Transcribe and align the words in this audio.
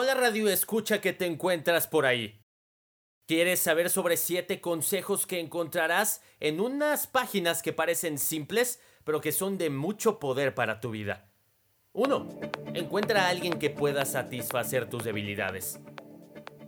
Hola 0.00 0.14
radio 0.14 0.48
escucha 0.48 1.00
que 1.00 1.12
te 1.12 1.26
encuentras 1.26 1.88
por 1.88 2.06
ahí. 2.06 2.40
¿Quieres 3.26 3.58
saber 3.58 3.90
sobre 3.90 4.16
7 4.16 4.60
consejos 4.60 5.26
que 5.26 5.40
encontrarás 5.40 6.22
en 6.38 6.60
unas 6.60 7.08
páginas 7.08 7.62
que 7.62 7.72
parecen 7.72 8.16
simples, 8.18 8.80
pero 9.02 9.20
que 9.20 9.32
son 9.32 9.58
de 9.58 9.70
mucho 9.70 10.20
poder 10.20 10.54
para 10.54 10.78
tu 10.78 10.92
vida? 10.92 11.32
1. 11.94 12.28
Encuentra 12.74 13.24
a 13.24 13.28
alguien 13.30 13.58
que 13.58 13.70
pueda 13.70 14.04
satisfacer 14.04 14.88
tus 14.88 15.02
debilidades. 15.02 15.80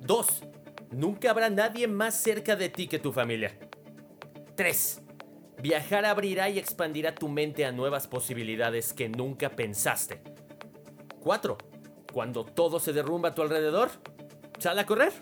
2. 0.01 0.27
Nunca 0.91 1.31
habrá 1.31 1.51
nadie 1.51 1.87
más 1.87 2.21
cerca 2.21 2.57
de 2.57 2.69
ti 2.69 2.89
que 2.89 2.99
tu 2.99 3.13
familia. 3.13 3.57
3. 4.57 5.03
Viajar 5.63 6.05
abrirá 6.05 6.49
y 6.51 6.59
expandirá 6.59 7.15
tu 7.15 7.29
mente 7.29 7.65
a 7.65 7.71
nuevas 7.71 8.09
posibilidades 8.09 8.93
que 8.93 9.09
nunca 9.09 9.51
pensaste. 9.51 10.21
4. 11.21 11.70
Cuando 12.13 12.45
todo 12.45 12.81
se 12.81 12.93
derrumba 12.93 13.31
a 13.31 13.35
tu 13.35 13.43
alrededor, 13.43 13.91
sal 14.59 14.79
a 14.79 14.87
correr. 14.87 15.13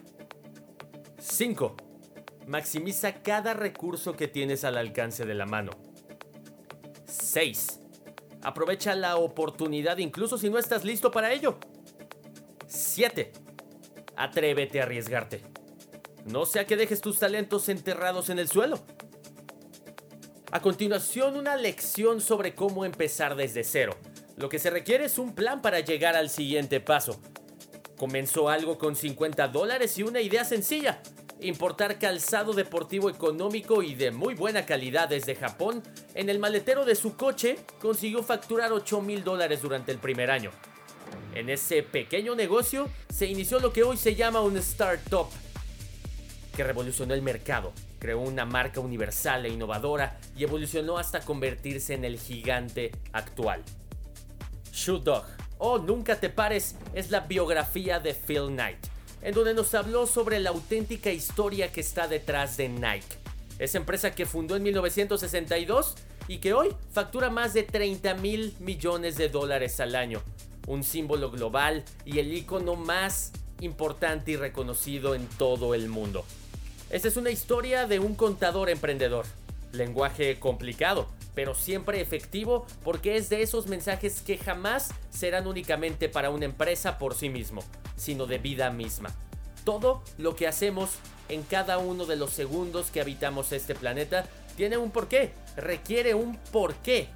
5. 1.18 1.76
Maximiza 2.46 3.22
cada 3.22 3.52
recurso 3.52 4.14
que 4.14 4.28
tienes 4.28 4.64
al 4.64 4.78
alcance 4.78 5.26
de 5.26 5.34
la 5.34 5.46
mano. 5.46 5.72
6. 7.06 7.80
Aprovecha 8.42 8.94
la 8.94 9.16
oportunidad 9.16 9.98
incluso 9.98 10.38
si 10.38 10.48
no 10.48 10.58
estás 10.58 10.84
listo 10.84 11.10
para 11.10 11.32
ello. 11.32 11.58
7. 12.66 13.32
Atrévete 14.16 14.80
a 14.80 14.84
arriesgarte. 14.84 15.42
No 16.24 16.46
sea 16.46 16.66
que 16.66 16.76
dejes 16.76 17.00
tus 17.00 17.18
talentos 17.18 17.68
enterrados 17.68 18.30
en 18.30 18.38
el 18.38 18.48
suelo. 18.48 18.80
A 20.50 20.60
continuación, 20.62 21.36
una 21.36 21.56
lección 21.56 22.20
sobre 22.20 22.54
cómo 22.54 22.84
empezar 22.84 23.36
desde 23.36 23.64
cero. 23.64 23.94
Lo 24.38 24.48
que 24.48 24.60
se 24.60 24.70
requiere 24.70 25.04
es 25.04 25.18
un 25.18 25.34
plan 25.34 25.60
para 25.60 25.80
llegar 25.80 26.14
al 26.14 26.30
siguiente 26.30 26.80
paso. 26.80 27.20
Comenzó 27.96 28.48
algo 28.48 28.78
con 28.78 28.94
50 28.94 29.48
dólares 29.48 29.98
y 29.98 30.04
una 30.04 30.20
idea 30.20 30.44
sencilla. 30.44 31.02
Importar 31.40 31.98
calzado 31.98 32.52
deportivo 32.52 33.10
económico 33.10 33.82
y 33.82 33.96
de 33.96 34.12
muy 34.12 34.34
buena 34.34 34.64
calidad 34.64 35.08
desde 35.08 35.34
Japón, 35.34 35.82
en 36.14 36.28
el 36.28 36.38
maletero 36.38 36.84
de 36.84 36.94
su 36.94 37.16
coche 37.16 37.58
consiguió 37.80 38.22
facturar 38.22 38.72
8 38.72 39.00
mil 39.00 39.24
dólares 39.24 39.60
durante 39.60 39.90
el 39.90 39.98
primer 39.98 40.30
año. 40.30 40.52
En 41.34 41.48
ese 41.48 41.82
pequeño 41.82 42.36
negocio 42.36 42.88
se 43.12 43.26
inició 43.26 43.58
lo 43.58 43.72
que 43.72 43.82
hoy 43.82 43.96
se 43.96 44.14
llama 44.14 44.40
un 44.40 44.56
startup, 44.58 45.26
que 46.56 46.64
revolucionó 46.64 47.14
el 47.14 47.22
mercado, 47.22 47.72
creó 47.98 48.20
una 48.20 48.44
marca 48.44 48.80
universal 48.80 49.46
e 49.46 49.48
innovadora 49.48 50.18
y 50.36 50.44
evolucionó 50.44 50.98
hasta 50.98 51.20
convertirse 51.20 51.94
en 51.94 52.04
el 52.04 52.18
gigante 52.18 52.92
actual. 53.12 53.64
Shoot 54.78 55.02
Dog 55.02 55.24
o 55.58 55.78
Nunca 55.78 56.20
te 56.20 56.30
pares 56.30 56.76
es 56.94 57.10
la 57.10 57.20
biografía 57.20 57.98
de 57.98 58.14
Phil 58.14 58.46
Knight, 58.46 58.78
en 59.22 59.34
donde 59.34 59.52
nos 59.52 59.74
habló 59.74 60.06
sobre 60.06 60.38
la 60.38 60.50
auténtica 60.50 61.10
historia 61.10 61.72
que 61.72 61.80
está 61.80 62.06
detrás 62.06 62.56
de 62.56 62.68
Nike. 62.68 63.16
Esa 63.58 63.78
empresa 63.78 64.14
que 64.14 64.24
fundó 64.24 64.54
en 64.54 64.62
1962 64.62 65.96
y 66.28 66.38
que 66.38 66.52
hoy 66.52 66.68
factura 66.92 67.28
más 67.28 67.54
de 67.54 67.64
30 67.64 68.14
mil 68.14 68.54
millones 68.60 69.16
de 69.16 69.28
dólares 69.28 69.80
al 69.80 69.96
año. 69.96 70.22
Un 70.68 70.84
símbolo 70.84 71.32
global 71.32 71.82
y 72.04 72.20
el 72.20 72.32
icono 72.32 72.76
más 72.76 73.32
importante 73.60 74.32
y 74.32 74.36
reconocido 74.36 75.16
en 75.16 75.26
todo 75.26 75.74
el 75.74 75.88
mundo. 75.88 76.24
Esta 76.90 77.08
es 77.08 77.16
una 77.16 77.30
historia 77.30 77.88
de 77.88 77.98
un 77.98 78.14
contador 78.14 78.70
emprendedor. 78.70 79.26
Lenguaje 79.72 80.38
complicado, 80.38 81.08
pero 81.38 81.54
siempre 81.54 82.00
efectivo 82.00 82.66
porque 82.82 83.16
es 83.16 83.28
de 83.28 83.42
esos 83.42 83.68
mensajes 83.68 84.22
que 84.22 84.38
jamás 84.38 84.90
serán 85.08 85.46
únicamente 85.46 86.08
para 86.08 86.30
una 86.30 86.46
empresa 86.46 86.98
por 86.98 87.14
sí 87.14 87.28
mismo, 87.28 87.62
sino 87.94 88.26
de 88.26 88.38
vida 88.38 88.70
misma. 88.70 89.14
Todo 89.62 90.02
lo 90.16 90.34
que 90.34 90.48
hacemos 90.48 90.90
en 91.28 91.44
cada 91.44 91.78
uno 91.78 92.06
de 92.06 92.16
los 92.16 92.30
segundos 92.30 92.90
que 92.90 93.00
habitamos 93.00 93.52
este 93.52 93.76
planeta 93.76 94.26
tiene 94.56 94.78
un 94.78 94.90
porqué, 94.90 95.30
requiere 95.56 96.12
un 96.12 96.34
porqué. 96.50 97.06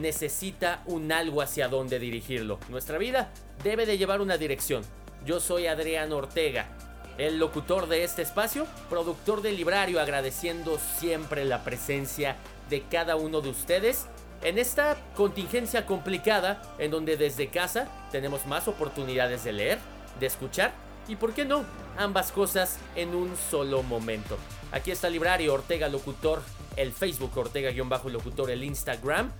Necesita 0.00 0.82
un 0.86 1.12
algo 1.12 1.42
hacia 1.42 1.68
dónde 1.68 1.98
dirigirlo. 1.98 2.58
Nuestra 2.70 2.96
vida 2.96 3.34
debe 3.62 3.84
de 3.84 3.98
llevar 3.98 4.22
una 4.22 4.38
dirección. 4.38 4.82
Yo 5.26 5.40
soy 5.40 5.66
Adrián 5.66 6.10
Ortega, 6.10 6.70
el 7.18 7.38
locutor 7.38 7.86
de 7.86 8.02
este 8.02 8.22
espacio, 8.22 8.66
productor 8.88 9.42
del 9.42 9.58
librario, 9.58 10.00
agradeciendo 10.00 10.78
siempre 10.78 11.44
la 11.44 11.64
presencia 11.64 12.36
de 12.68 12.82
cada 12.82 13.16
uno 13.16 13.40
de 13.40 13.50
ustedes 13.50 14.06
en 14.42 14.58
esta 14.58 14.96
contingencia 15.14 15.86
complicada 15.86 16.62
en 16.78 16.90
donde 16.90 17.16
desde 17.16 17.48
casa 17.48 17.88
tenemos 18.12 18.46
más 18.46 18.68
oportunidades 18.68 19.44
de 19.44 19.52
leer, 19.52 19.78
de 20.20 20.26
escuchar 20.26 20.72
y, 21.08 21.16
por 21.16 21.32
qué 21.32 21.44
no, 21.44 21.64
ambas 21.96 22.32
cosas 22.32 22.78
en 22.96 23.14
un 23.14 23.36
solo 23.50 23.82
momento. 23.82 24.36
Aquí 24.72 24.90
está 24.90 25.08
librario 25.08 25.54
Ortega 25.54 25.88
Locutor, 25.88 26.42
el 26.76 26.92
Facebook 26.92 27.36
Ortega-Locutor, 27.36 28.50
el 28.50 28.64
Instagram, 28.64 29.32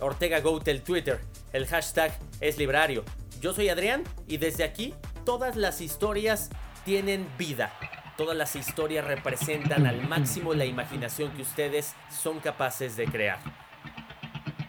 Ortega 0.00 0.40
Goat, 0.40 0.66
el 0.68 0.82
Twitter, 0.82 1.20
el 1.52 1.66
hashtag 1.66 2.16
es 2.40 2.58
librario. 2.58 3.04
Yo 3.40 3.52
soy 3.52 3.68
Adrián 3.68 4.04
y 4.26 4.36
desde 4.38 4.64
aquí 4.64 4.94
todas 5.24 5.56
las 5.56 5.80
historias 5.80 6.50
tienen 6.84 7.28
vida. 7.36 7.72
Todas 8.16 8.36
las 8.36 8.56
historias 8.56 9.06
representan 9.06 9.86
al 9.86 10.06
máximo 10.06 10.52
la 10.54 10.64
imaginación 10.64 11.30
que 11.32 11.42
ustedes 11.42 11.94
son 12.10 12.40
capaces 12.40 12.96
de 12.96 13.06
crear. 13.06 13.38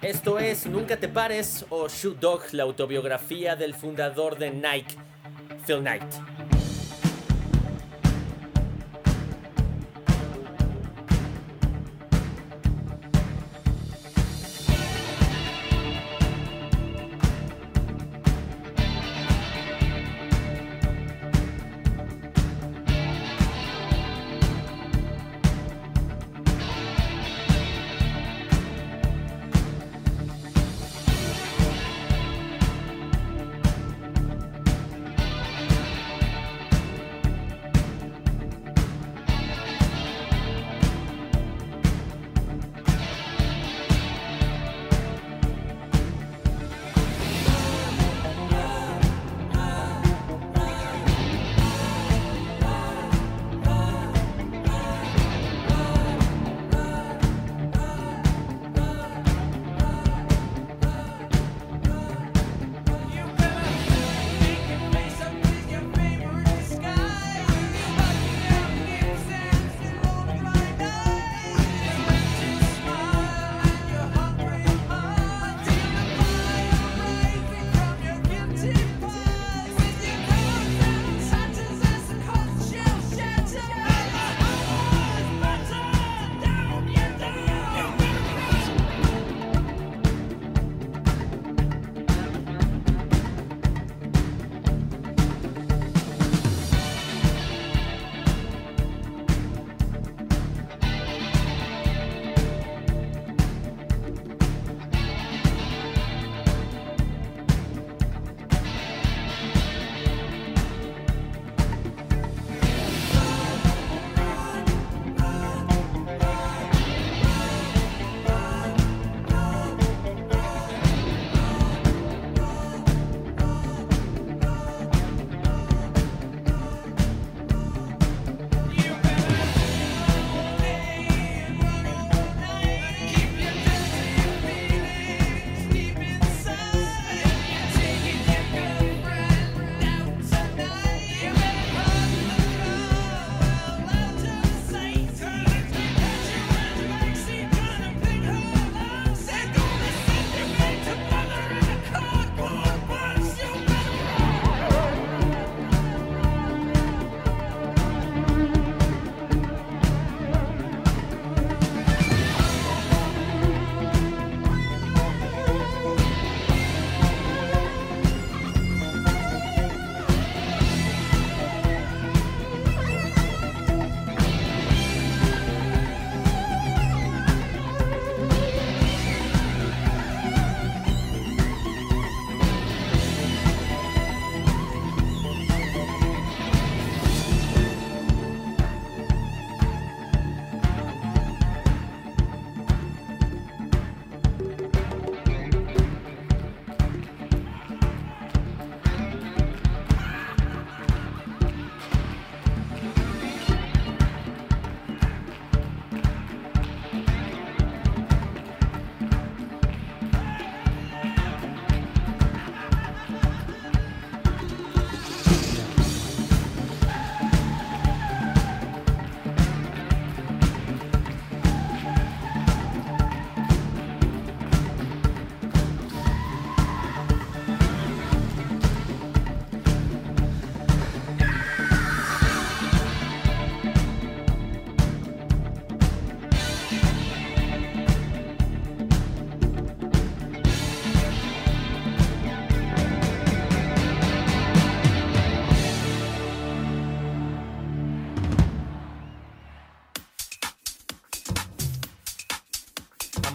Esto 0.01 0.39
es 0.39 0.65
Nunca 0.65 0.97
te 0.97 1.07
pares 1.07 1.65
o 1.69 1.87
Shoot 1.87 2.19
Dog, 2.19 2.41
la 2.51 2.63
autobiografía 2.63 3.55
del 3.55 3.73
fundador 3.73 4.37
de 4.37 4.51
Nike, 4.51 4.95
Phil 5.65 5.79
Knight. 5.79 6.32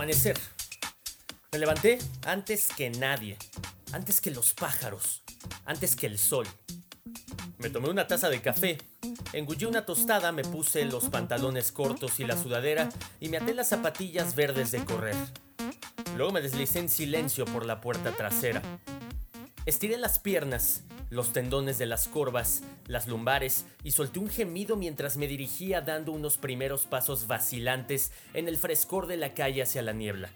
Amanecer. 0.08 0.38
Me 1.52 1.58
levanté 1.58 1.98
antes 2.24 2.68
que 2.74 2.88
nadie, 2.88 3.36
antes 3.92 4.22
que 4.22 4.30
los 4.30 4.54
pájaros, 4.54 5.22
antes 5.66 5.96
que 5.96 6.06
el 6.06 6.18
sol. 6.18 6.46
Me 7.58 7.68
tomé 7.68 7.90
una 7.90 8.06
taza 8.06 8.30
de 8.30 8.40
café, 8.40 8.78
engullí 9.34 9.66
una 9.66 9.84
tostada, 9.84 10.32
me 10.32 10.44
puse 10.44 10.86
los 10.86 11.10
pantalones 11.10 11.72
cortos 11.72 12.20
y 12.20 12.24
la 12.24 12.42
sudadera 12.42 12.88
y 13.20 13.28
me 13.28 13.36
até 13.36 13.52
las 13.52 13.68
zapatillas 13.68 14.34
verdes 14.34 14.70
de 14.70 14.82
correr. 14.82 15.16
Luego 16.16 16.32
me 16.32 16.40
deslicé 16.40 16.78
en 16.78 16.88
silencio 16.88 17.44
por 17.44 17.66
la 17.66 17.82
puerta 17.82 18.12
trasera. 18.12 18.62
Estiré 19.66 19.98
las 19.98 20.18
piernas, 20.18 20.84
los 21.10 21.32
tendones 21.32 21.78
de 21.78 21.86
las 21.86 22.08
corvas, 22.08 22.62
las 22.86 23.06
lumbares 23.06 23.66
y 23.82 23.92
solté 23.92 24.18
un 24.18 24.28
gemido 24.28 24.76
mientras 24.76 25.16
me 25.16 25.26
dirigía 25.26 25.80
dando 25.80 26.12
unos 26.12 26.36
primeros 26.36 26.86
pasos 26.86 27.26
vacilantes 27.26 28.12
en 28.34 28.48
el 28.48 28.58
frescor 28.58 29.06
de 29.06 29.16
la 29.16 29.34
calle 29.34 29.62
hacia 29.62 29.82
la 29.82 29.92
niebla. 29.92 30.30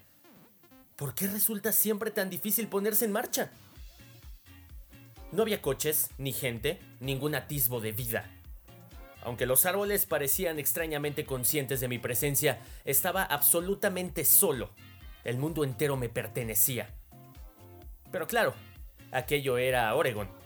¿Por 0.95 1.15
qué 1.15 1.27
resulta 1.27 1.71
siempre 1.71 2.11
tan 2.11 2.29
difícil 2.29 2.67
ponerse 2.67 3.05
en 3.05 3.11
marcha? 3.11 3.51
No 5.31 5.41
había 5.41 5.61
coches, 5.61 6.11
ni 6.17 6.31
gente, 6.31 6.79
ningún 6.99 7.33
atisbo 7.33 7.81
de 7.81 7.91
vida. 7.91 8.29
Aunque 9.23 9.45
los 9.45 9.65
árboles 9.65 10.05
parecían 10.05 10.59
extrañamente 10.59 11.25
conscientes 11.25 11.79
de 11.79 11.87
mi 11.87 11.97
presencia, 11.97 12.59
estaba 12.85 13.23
absolutamente 13.23 14.25
solo. 14.25 14.69
El 15.23 15.37
mundo 15.37 15.63
entero 15.63 15.97
me 15.97 16.09
pertenecía. 16.09 16.89
Pero 18.11 18.27
claro, 18.27 18.53
aquello 19.11 19.57
era 19.57 19.95
Oregon. 19.95 20.42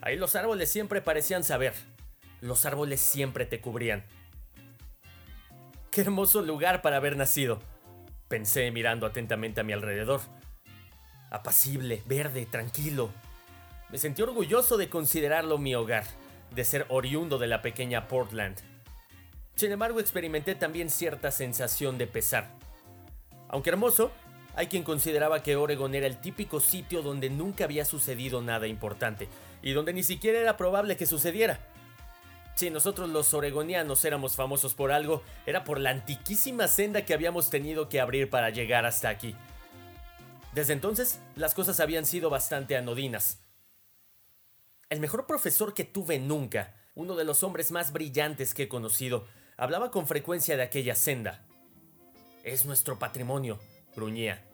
Ahí 0.00 0.16
los 0.16 0.36
árboles 0.36 0.70
siempre 0.70 1.00
parecían 1.00 1.44
saber. 1.44 1.74
Los 2.40 2.66
árboles 2.66 3.00
siempre 3.00 3.46
te 3.46 3.60
cubrían. 3.60 4.04
Qué 5.90 6.00
hermoso 6.00 6.42
lugar 6.42 6.82
para 6.82 6.96
haber 6.96 7.16
nacido, 7.16 7.60
pensé 8.28 8.70
mirando 8.70 9.06
atentamente 9.06 9.60
a 9.60 9.64
mi 9.64 9.72
alrededor. 9.72 10.20
Apacible, 11.30 12.02
verde, 12.06 12.46
tranquilo, 12.46 13.10
me 13.94 13.98
sentí 13.98 14.22
orgulloso 14.22 14.76
de 14.76 14.88
considerarlo 14.88 15.56
mi 15.56 15.76
hogar, 15.76 16.04
de 16.50 16.64
ser 16.64 16.84
oriundo 16.88 17.38
de 17.38 17.46
la 17.46 17.62
pequeña 17.62 18.08
Portland. 18.08 18.56
Sin 19.54 19.70
embargo, 19.70 20.00
experimenté 20.00 20.56
también 20.56 20.90
cierta 20.90 21.30
sensación 21.30 21.96
de 21.96 22.08
pesar. 22.08 22.50
Aunque 23.48 23.70
hermoso, 23.70 24.10
hay 24.56 24.68
quien 24.68 24.84
consideraba 24.84 25.42
que 25.42 25.56
Oregon 25.56 25.94
era 25.94 26.06
el 26.06 26.20
típico 26.20 26.60
sitio 26.60 27.02
donde 27.02 27.30
nunca 27.30 27.64
había 27.64 27.84
sucedido 27.84 28.40
nada 28.40 28.66
importante 28.66 29.28
y 29.62 29.72
donde 29.72 29.92
ni 29.92 30.02
siquiera 30.02 30.38
era 30.38 30.56
probable 30.56 30.96
que 30.96 31.06
sucediera. 31.06 31.58
Si 32.54 32.70
nosotros 32.70 33.08
los 33.08 33.34
oregonianos 33.34 34.04
éramos 34.04 34.36
famosos 34.36 34.74
por 34.74 34.92
algo, 34.92 35.22
era 35.44 35.64
por 35.64 35.80
la 35.80 35.90
antiquísima 35.90 36.68
senda 36.68 37.04
que 37.04 37.12
habíamos 37.12 37.50
tenido 37.50 37.88
que 37.88 38.00
abrir 38.00 38.30
para 38.30 38.50
llegar 38.50 38.86
hasta 38.86 39.08
aquí. 39.08 39.34
Desde 40.52 40.72
entonces, 40.72 41.20
las 41.34 41.52
cosas 41.52 41.80
habían 41.80 42.06
sido 42.06 42.30
bastante 42.30 42.76
anodinas. 42.76 43.40
El 44.88 45.00
mejor 45.00 45.26
profesor 45.26 45.74
que 45.74 45.82
tuve 45.82 46.20
nunca, 46.20 46.76
uno 46.94 47.16
de 47.16 47.24
los 47.24 47.42
hombres 47.42 47.72
más 47.72 47.92
brillantes 47.92 48.54
que 48.54 48.64
he 48.64 48.68
conocido, 48.68 49.26
hablaba 49.56 49.90
con 49.90 50.06
frecuencia 50.06 50.56
de 50.56 50.62
aquella 50.62 50.94
senda. 50.94 51.44
Es 52.44 52.66
nuestro 52.66 53.00
patrimonio, 53.00 53.58
gruñía. 53.94 54.44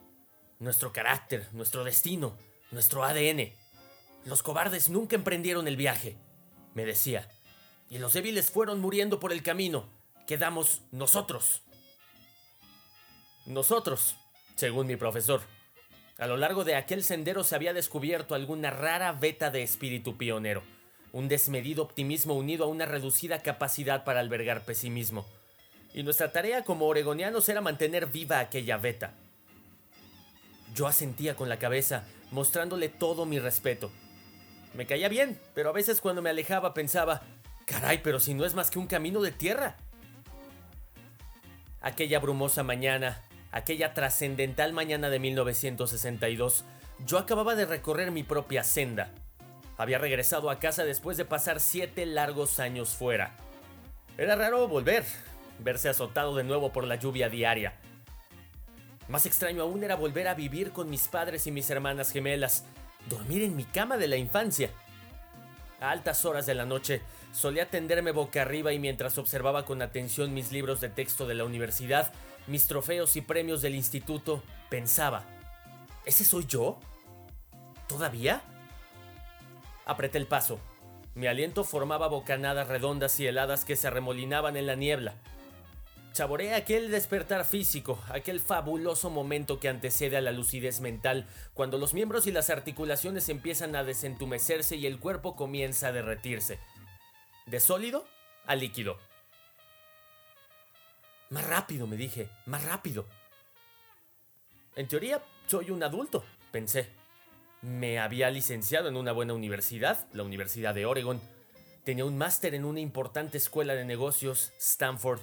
Nuestro 0.58 0.92
carácter, 0.92 1.48
nuestro 1.52 1.84
destino, 1.84 2.36
nuestro 2.70 3.04
ADN. 3.04 3.52
Los 4.24 4.42
cobardes 4.42 4.90
nunca 4.90 5.16
emprendieron 5.16 5.66
el 5.66 5.76
viaje, 5.76 6.16
me 6.74 6.84
decía. 6.84 7.28
Y 7.88 7.98
los 7.98 8.12
débiles 8.12 8.50
fueron 8.50 8.80
muriendo 8.80 9.18
por 9.18 9.32
el 9.32 9.42
camino. 9.42 9.88
Quedamos 10.26 10.82
nosotros. 10.92 11.62
Nosotros, 13.46 14.16
según 14.54 14.86
mi 14.86 14.96
profesor. 14.96 15.40
A 16.18 16.26
lo 16.26 16.36
largo 16.36 16.64
de 16.64 16.76
aquel 16.76 17.02
sendero 17.02 17.42
se 17.42 17.54
había 17.54 17.72
descubierto 17.72 18.34
alguna 18.34 18.70
rara 18.70 19.12
veta 19.12 19.50
de 19.50 19.62
espíritu 19.62 20.18
pionero, 20.18 20.62
un 21.12 21.28
desmedido 21.28 21.82
optimismo 21.82 22.34
unido 22.34 22.66
a 22.66 22.68
una 22.68 22.84
reducida 22.84 23.42
capacidad 23.42 24.04
para 24.04 24.20
albergar 24.20 24.66
pesimismo. 24.66 25.26
Y 25.94 26.02
nuestra 26.02 26.30
tarea 26.30 26.62
como 26.62 26.86
oregonianos 26.86 27.48
era 27.48 27.62
mantener 27.62 28.06
viva 28.06 28.38
aquella 28.38 28.76
veta. 28.76 29.14
Yo 30.74 30.86
asentía 30.86 31.34
con 31.34 31.48
la 31.48 31.58
cabeza, 31.58 32.04
mostrándole 32.30 32.88
todo 32.88 33.26
mi 33.26 33.38
respeto. 33.38 33.90
Me 34.74 34.86
caía 34.86 35.08
bien, 35.08 35.38
pero 35.54 35.70
a 35.70 35.72
veces 35.72 36.00
cuando 36.00 36.22
me 36.22 36.30
alejaba 36.30 36.74
pensaba, 36.74 37.22
caray, 37.66 37.98
pero 37.98 38.20
si 38.20 38.34
no 38.34 38.44
es 38.44 38.54
más 38.54 38.70
que 38.70 38.78
un 38.78 38.86
camino 38.86 39.20
de 39.20 39.32
tierra. 39.32 39.76
Aquella 41.80 42.20
brumosa 42.20 42.62
mañana, 42.62 43.22
aquella 43.52 43.94
trascendental 43.94 44.72
mañana 44.72 45.10
de 45.10 45.18
1962, 45.18 46.64
yo 47.06 47.18
acababa 47.18 47.54
de 47.54 47.66
recorrer 47.66 48.10
mi 48.10 48.22
propia 48.22 48.62
senda. 48.62 49.10
Había 49.76 49.98
regresado 49.98 50.50
a 50.50 50.58
casa 50.58 50.84
después 50.84 51.16
de 51.16 51.24
pasar 51.24 51.58
siete 51.58 52.04
largos 52.04 52.60
años 52.60 52.90
fuera. 52.90 53.34
Era 54.18 54.36
raro 54.36 54.68
volver, 54.68 55.04
verse 55.58 55.88
azotado 55.88 56.36
de 56.36 56.44
nuevo 56.44 56.70
por 56.72 56.86
la 56.86 56.96
lluvia 56.96 57.30
diaria. 57.30 57.72
Más 59.10 59.26
extraño 59.26 59.62
aún 59.62 59.82
era 59.82 59.96
volver 59.96 60.28
a 60.28 60.34
vivir 60.34 60.70
con 60.70 60.88
mis 60.88 61.08
padres 61.08 61.48
y 61.48 61.50
mis 61.50 61.68
hermanas 61.68 62.12
gemelas, 62.12 62.64
dormir 63.08 63.42
en 63.42 63.56
mi 63.56 63.64
cama 63.64 63.96
de 63.96 64.06
la 64.06 64.16
infancia. 64.16 64.70
A 65.80 65.90
altas 65.90 66.24
horas 66.24 66.46
de 66.46 66.54
la 66.54 66.64
noche 66.64 67.02
solía 67.32 67.68
tenderme 67.68 68.12
boca 68.12 68.42
arriba 68.42 68.72
y 68.72 68.78
mientras 68.78 69.18
observaba 69.18 69.64
con 69.64 69.82
atención 69.82 70.32
mis 70.32 70.52
libros 70.52 70.80
de 70.80 70.90
texto 70.90 71.26
de 71.26 71.34
la 71.34 71.44
universidad, 71.44 72.12
mis 72.46 72.68
trofeos 72.68 73.16
y 73.16 73.20
premios 73.20 73.62
del 73.62 73.74
instituto, 73.74 74.44
pensaba, 74.68 75.24
¿ese 76.04 76.24
soy 76.24 76.46
yo? 76.46 76.78
¿Todavía? 77.88 78.42
Apreté 79.86 80.18
el 80.18 80.26
paso. 80.26 80.60
Mi 81.16 81.26
aliento 81.26 81.64
formaba 81.64 82.06
bocanadas 82.06 82.68
redondas 82.68 83.18
y 83.18 83.26
heladas 83.26 83.64
que 83.64 83.74
se 83.74 83.88
arremolinaban 83.88 84.56
en 84.56 84.66
la 84.66 84.76
niebla. 84.76 85.14
Saboreé 86.12 86.54
aquel 86.54 86.90
despertar 86.90 87.44
físico, 87.44 88.02
aquel 88.08 88.40
fabuloso 88.40 89.10
momento 89.10 89.60
que 89.60 89.68
antecede 89.68 90.16
a 90.16 90.20
la 90.20 90.32
lucidez 90.32 90.80
mental, 90.80 91.28
cuando 91.54 91.78
los 91.78 91.94
miembros 91.94 92.26
y 92.26 92.32
las 92.32 92.50
articulaciones 92.50 93.28
empiezan 93.28 93.76
a 93.76 93.84
desentumecerse 93.84 94.76
y 94.76 94.86
el 94.86 94.98
cuerpo 94.98 95.36
comienza 95.36 95.88
a 95.88 95.92
derretirse. 95.92 96.58
De 97.46 97.60
sólido 97.60 98.06
a 98.46 98.56
líquido. 98.56 98.98
Más 101.30 101.46
rápido, 101.46 101.86
me 101.86 101.96
dije, 101.96 102.28
más 102.46 102.64
rápido. 102.64 103.06
En 104.74 104.88
teoría, 104.88 105.22
soy 105.46 105.70
un 105.70 105.82
adulto, 105.84 106.24
pensé. 106.50 106.88
Me 107.62 108.00
había 108.00 108.30
licenciado 108.30 108.88
en 108.88 108.96
una 108.96 109.12
buena 109.12 109.34
universidad, 109.34 110.08
la 110.12 110.24
Universidad 110.24 110.74
de 110.74 110.86
Oregon. 110.86 111.20
Tenía 111.84 112.04
un 112.04 112.18
máster 112.18 112.54
en 112.54 112.64
una 112.64 112.80
importante 112.80 113.38
escuela 113.38 113.74
de 113.74 113.84
negocios, 113.84 114.52
Stanford. 114.58 115.20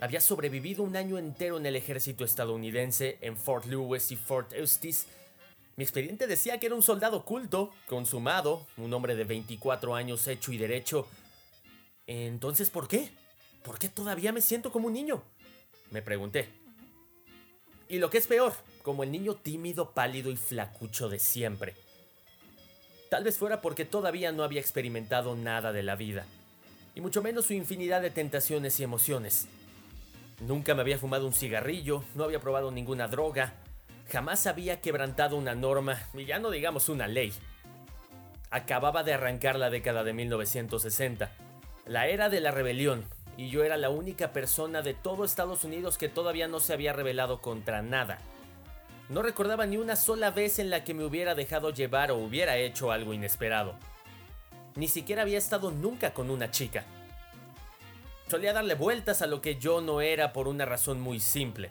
Había 0.00 0.20
sobrevivido 0.20 0.84
un 0.84 0.96
año 0.96 1.18
entero 1.18 1.58
en 1.58 1.66
el 1.66 1.74
ejército 1.74 2.24
estadounidense, 2.24 3.18
en 3.20 3.36
Fort 3.36 3.66
Lewis 3.66 4.12
y 4.12 4.16
Fort 4.16 4.52
Eustis. 4.52 5.06
Mi 5.76 5.82
expediente 5.82 6.28
decía 6.28 6.60
que 6.60 6.66
era 6.66 6.76
un 6.76 6.82
soldado 6.82 7.24
culto, 7.24 7.72
consumado, 7.88 8.66
un 8.76 8.94
hombre 8.94 9.16
de 9.16 9.24
24 9.24 9.96
años 9.96 10.26
hecho 10.28 10.52
y 10.52 10.58
derecho. 10.58 11.08
Entonces, 12.06 12.70
¿por 12.70 12.86
qué? 12.86 13.10
¿Por 13.64 13.78
qué 13.80 13.88
todavía 13.88 14.32
me 14.32 14.40
siento 14.40 14.70
como 14.70 14.86
un 14.86 14.92
niño? 14.92 15.22
Me 15.90 16.00
pregunté. 16.00 16.48
Y 17.88 17.98
lo 17.98 18.08
que 18.08 18.18
es 18.18 18.28
peor, 18.28 18.52
como 18.82 19.02
el 19.02 19.10
niño 19.10 19.34
tímido, 19.34 19.94
pálido 19.94 20.30
y 20.30 20.36
flacucho 20.36 21.08
de 21.08 21.18
siempre. 21.18 21.74
Tal 23.10 23.24
vez 23.24 23.36
fuera 23.36 23.60
porque 23.60 23.84
todavía 23.84 24.30
no 24.30 24.44
había 24.44 24.60
experimentado 24.60 25.34
nada 25.34 25.72
de 25.72 25.82
la 25.82 25.96
vida, 25.96 26.24
y 26.94 27.00
mucho 27.00 27.22
menos 27.22 27.46
su 27.46 27.54
infinidad 27.54 28.02
de 28.02 28.10
tentaciones 28.10 28.78
y 28.78 28.84
emociones. 28.84 29.48
Nunca 30.40 30.74
me 30.74 30.82
había 30.82 30.98
fumado 30.98 31.26
un 31.26 31.32
cigarrillo, 31.32 32.04
no 32.14 32.24
había 32.24 32.40
probado 32.40 32.70
ninguna 32.70 33.08
droga, 33.08 33.54
jamás 34.10 34.46
había 34.46 34.80
quebrantado 34.80 35.36
una 35.36 35.54
norma, 35.54 35.98
y 36.14 36.24
ya 36.26 36.38
no 36.38 36.50
digamos 36.50 36.88
una 36.88 37.08
ley. 37.08 37.32
Acababa 38.50 39.02
de 39.02 39.14
arrancar 39.14 39.56
la 39.56 39.68
década 39.68 40.04
de 40.04 40.12
1960, 40.12 41.30
la 41.86 42.06
era 42.06 42.28
de 42.28 42.40
la 42.40 42.52
rebelión, 42.52 43.04
y 43.36 43.50
yo 43.50 43.64
era 43.64 43.76
la 43.76 43.90
única 43.90 44.32
persona 44.32 44.80
de 44.82 44.94
todo 44.94 45.24
Estados 45.24 45.64
Unidos 45.64 45.98
que 45.98 46.08
todavía 46.08 46.48
no 46.48 46.60
se 46.60 46.72
había 46.72 46.92
rebelado 46.92 47.40
contra 47.40 47.82
nada. 47.82 48.18
No 49.08 49.22
recordaba 49.22 49.66
ni 49.66 49.76
una 49.76 49.96
sola 49.96 50.30
vez 50.30 50.58
en 50.58 50.70
la 50.70 50.84
que 50.84 50.94
me 50.94 51.04
hubiera 51.04 51.34
dejado 51.34 51.70
llevar 51.70 52.10
o 52.10 52.18
hubiera 52.18 52.58
hecho 52.58 52.92
algo 52.92 53.14
inesperado. 53.14 53.74
Ni 54.76 54.86
siquiera 54.86 55.22
había 55.22 55.38
estado 55.38 55.70
nunca 55.70 56.12
con 56.14 56.30
una 56.30 56.50
chica. 56.50 56.84
Solía 58.28 58.52
darle 58.52 58.74
vueltas 58.74 59.22
a 59.22 59.26
lo 59.26 59.40
que 59.40 59.56
yo 59.56 59.80
no 59.80 60.02
era 60.02 60.34
por 60.34 60.48
una 60.48 60.66
razón 60.66 61.00
muy 61.00 61.18
simple. 61.18 61.70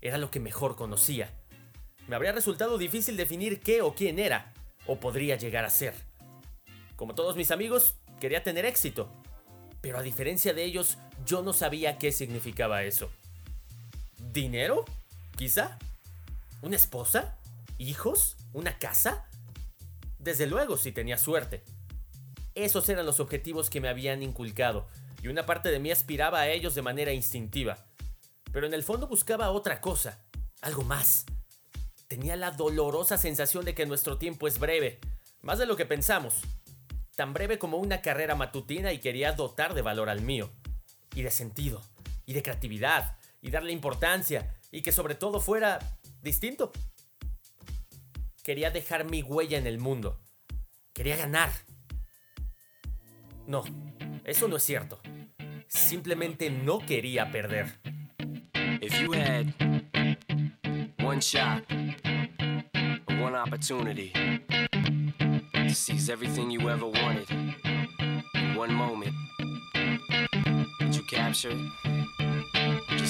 Era 0.00 0.18
lo 0.18 0.30
que 0.30 0.38
mejor 0.38 0.76
conocía. 0.76 1.30
Me 2.06 2.14
habría 2.14 2.30
resultado 2.30 2.78
difícil 2.78 3.16
definir 3.16 3.60
qué 3.60 3.82
o 3.82 3.92
quién 3.94 4.20
era, 4.20 4.52
o 4.86 5.00
podría 5.00 5.36
llegar 5.36 5.64
a 5.64 5.70
ser. 5.70 5.94
Como 6.94 7.16
todos 7.16 7.34
mis 7.36 7.50
amigos, 7.50 7.96
quería 8.20 8.44
tener 8.44 8.66
éxito, 8.66 9.10
pero 9.80 9.98
a 9.98 10.02
diferencia 10.02 10.52
de 10.52 10.62
ellos, 10.62 10.96
yo 11.26 11.42
no 11.42 11.52
sabía 11.52 11.98
qué 11.98 12.12
significaba 12.12 12.84
eso. 12.84 13.10
¿Dinero? 14.32 14.84
Quizá. 15.36 15.76
¿Una 16.62 16.76
esposa? 16.76 17.36
¿Hijos? 17.78 18.36
¿Una 18.52 18.78
casa? 18.78 19.26
Desde 20.20 20.46
luego, 20.46 20.76
si 20.76 20.92
tenía 20.92 21.18
suerte. 21.18 21.64
Esos 22.54 22.88
eran 22.88 23.06
los 23.06 23.18
objetivos 23.18 23.70
que 23.70 23.80
me 23.80 23.88
habían 23.88 24.22
inculcado, 24.22 24.86
y 25.22 25.28
una 25.28 25.46
parte 25.46 25.70
de 25.70 25.78
mí 25.78 25.90
aspiraba 25.90 26.40
a 26.40 26.48
ellos 26.48 26.74
de 26.74 26.82
manera 26.82 27.12
instintiva. 27.12 27.86
Pero 28.52 28.66
en 28.66 28.74
el 28.74 28.82
fondo 28.82 29.06
buscaba 29.06 29.50
otra 29.50 29.80
cosa, 29.80 30.24
algo 30.62 30.82
más. 30.82 31.26
Tenía 32.08 32.36
la 32.36 32.50
dolorosa 32.50 33.18
sensación 33.18 33.64
de 33.64 33.74
que 33.74 33.86
nuestro 33.86 34.18
tiempo 34.18 34.48
es 34.48 34.58
breve, 34.58 34.98
más 35.42 35.58
de 35.58 35.66
lo 35.66 35.76
que 35.76 35.86
pensamos. 35.86 36.40
Tan 37.16 37.32
breve 37.32 37.58
como 37.58 37.76
una 37.76 38.02
carrera 38.02 38.34
matutina 38.34 38.92
y 38.92 38.98
quería 38.98 39.32
dotar 39.32 39.74
de 39.74 39.82
valor 39.82 40.08
al 40.08 40.20
mío. 40.20 40.50
Y 41.14 41.22
de 41.22 41.30
sentido, 41.30 41.82
y 42.24 42.32
de 42.32 42.42
creatividad, 42.42 43.18
y 43.40 43.50
darle 43.50 43.72
importancia, 43.72 44.54
y 44.70 44.82
que 44.82 44.92
sobre 44.92 45.14
todo 45.14 45.40
fuera 45.40 45.78
distinto. 46.22 46.72
Quería 48.42 48.70
dejar 48.70 49.04
mi 49.04 49.22
huella 49.22 49.58
en 49.58 49.66
el 49.66 49.78
mundo. 49.78 50.20
Quería 50.92 51.16
ganar. 51.16 51.50
No, 53.46 53.64
eso 54.24 54.48
no 54.48 54.56
es 54.56 54.62
cierto. 54.62 55.00
Simplemente 55.72 56.50
no 56.50 56.80
quería 56.80 57.30
perder. 57.30 57.66
If 58.82 59.00
you 59.00 59.12
had 59.12 59.54
one 61.00 61.20
shot, 61.20 61.62
one 63.20 63.36
opportunity 63.36 64.12
to 65.52 65.72
seize 65.72 66.10
everything 66.10 66.50
you 66.50 66.68
ever 66.68 66.86
wanted 66.86 67.28
one 68.56 68.74
moment, 68.74 69.14
did 70.80 70.96
you 70.96 71.04
capture 71.04 71.50
it? 71.52 71.99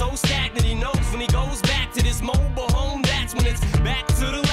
so 0.00 0.14
stagnant. 0.14 0.64
He 0.64 0.74
knows 0.74 1.04
when 1.12 1.20
he 1.20 1.26
goes 1.26 1.60
back 1.60 1.92
to 1.92 2.02
this 2.02 2.22
mobile 2.22 2.70
home. 2.72 3.02
That's 3.02 3.34
when 3.34 3.46
it's 3.46 3.60
back 3.80 4.06
to 4.20 4.26
the 4.36 4.49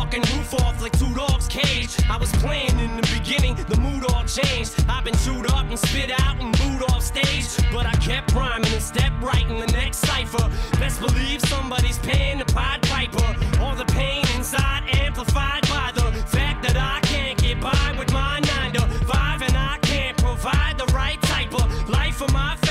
motherfucking 0.00 0.36
roof 0.36 0.54
off 0.54 0.80
like 0.82 0.98
two 0.98 1.12
dogs' 1.14 1.46
cage. 1.48 1.96
I 2.08 2.16
was 2.16 2.30
playing 2.32 2.78
in 2.78 2.96
the 2.96 3.18
beginning, 3.18 3.54
the 3.68 3.80
mood 3.80 4.04
all 4.10 4.24
changed. 4.24 4.84
I've 4.88 5.04
been 5.04 5.16
chewed 5.18 5.50
up 5.50 5.66
and 5.68 5.78
spit 5.78 6.10
out 6.20 6.40
and 6.40 6.56
booed 6.58 6.90
off 6.90 7.02
stage. 7.02 7.46
But 7.72 7.86
I 7.86 7.92
kept 7.92 8.32
rhyming 8.32 8.72
and 8.72 8.82
stepped 8.82 9.22
right 9.22 9.48
in 9.48 9.58
the 9.58 9.66
next 9.72 9.98
cipher. 9.98 10.50
Best 10.78 11.00
believe 11.00 11.40
somebody's 11.42 11.98
paying 11.98 12.38
the 12.38 12.44
Pied 12.46 12.82
Piper. 12.82 13.36
All 13.60 13.74
the 13.74 13.86
pain 13.86 14.24
inside 14.36 14.84
amplified 14.94 15.68
by 15.68 15.92
the 15.94 16.02
fact 16.26 16.62
that 16.62 16.76
I 16.76 17.00
can't 17.06 17.38
get 17.38 17.60
by 17.60 17.94
with 17.98 18.12
my 18.12 18.40
nine 18.40 18.72
to 18.72 18.82
five 19.06 19.42
and 19.42 19.56
I 19.56 19.78
can't 19.82 20.16
provide 20.16 20.78
the 20.78 20.86
right 20.92 21.20
type 21.22 21.54
of 21.54 21.88
life 21.88 22.16
for 22.16 22.30
my 22.32 22.56
family. 22.56 22.69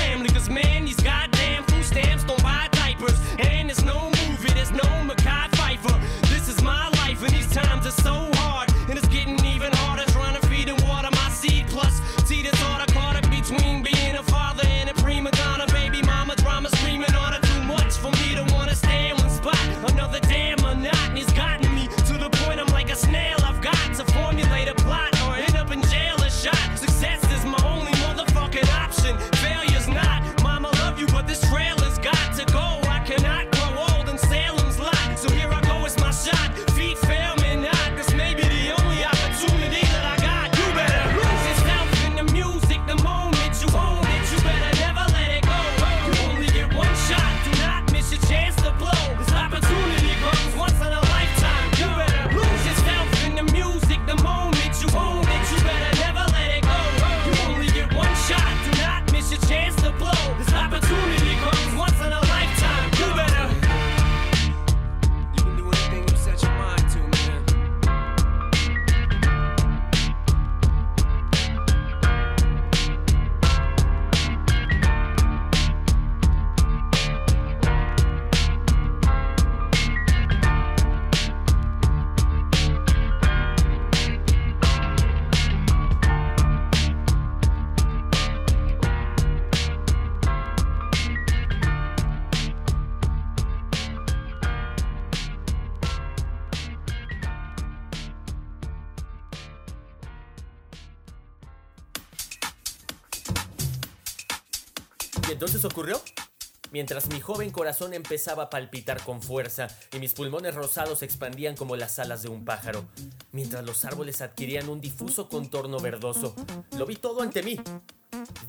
Mientras 106.80 107.10
mi 107.10 107.20
joven 107.20 107.50
corazón 107.50 107.92
empezaba 107.92 108.44
a 108.44 108.48
palpitar 108.48 109.04
con 109.04 109.20
fuerza 109.20 109.68
y 109.92 109.98
mis 109.98 110.14
pulmones 110.14 110.54
rosados 110.54 111.02
expandían 111.02 111.54
como 111.54 111.76
las 111.76 111.98
alas 111.98 112.22
de 112.22 112.30
un 112.30 112.46
pájaro, 112.46 112.86
mientras 113.32 113.66
los 113.66 113.84
árboles 113.84 114.22
adquirían 114.22 114.66
un 114.70 114.80
difuso 114.80 115.28
contorno 115.28 115.78
verdoso, 115.78 116.34
lo 116.78 116.86
vi 116.86 116.96
todo 116.96 117.20
ante 117.20 117.42
mí. 117.42 117.60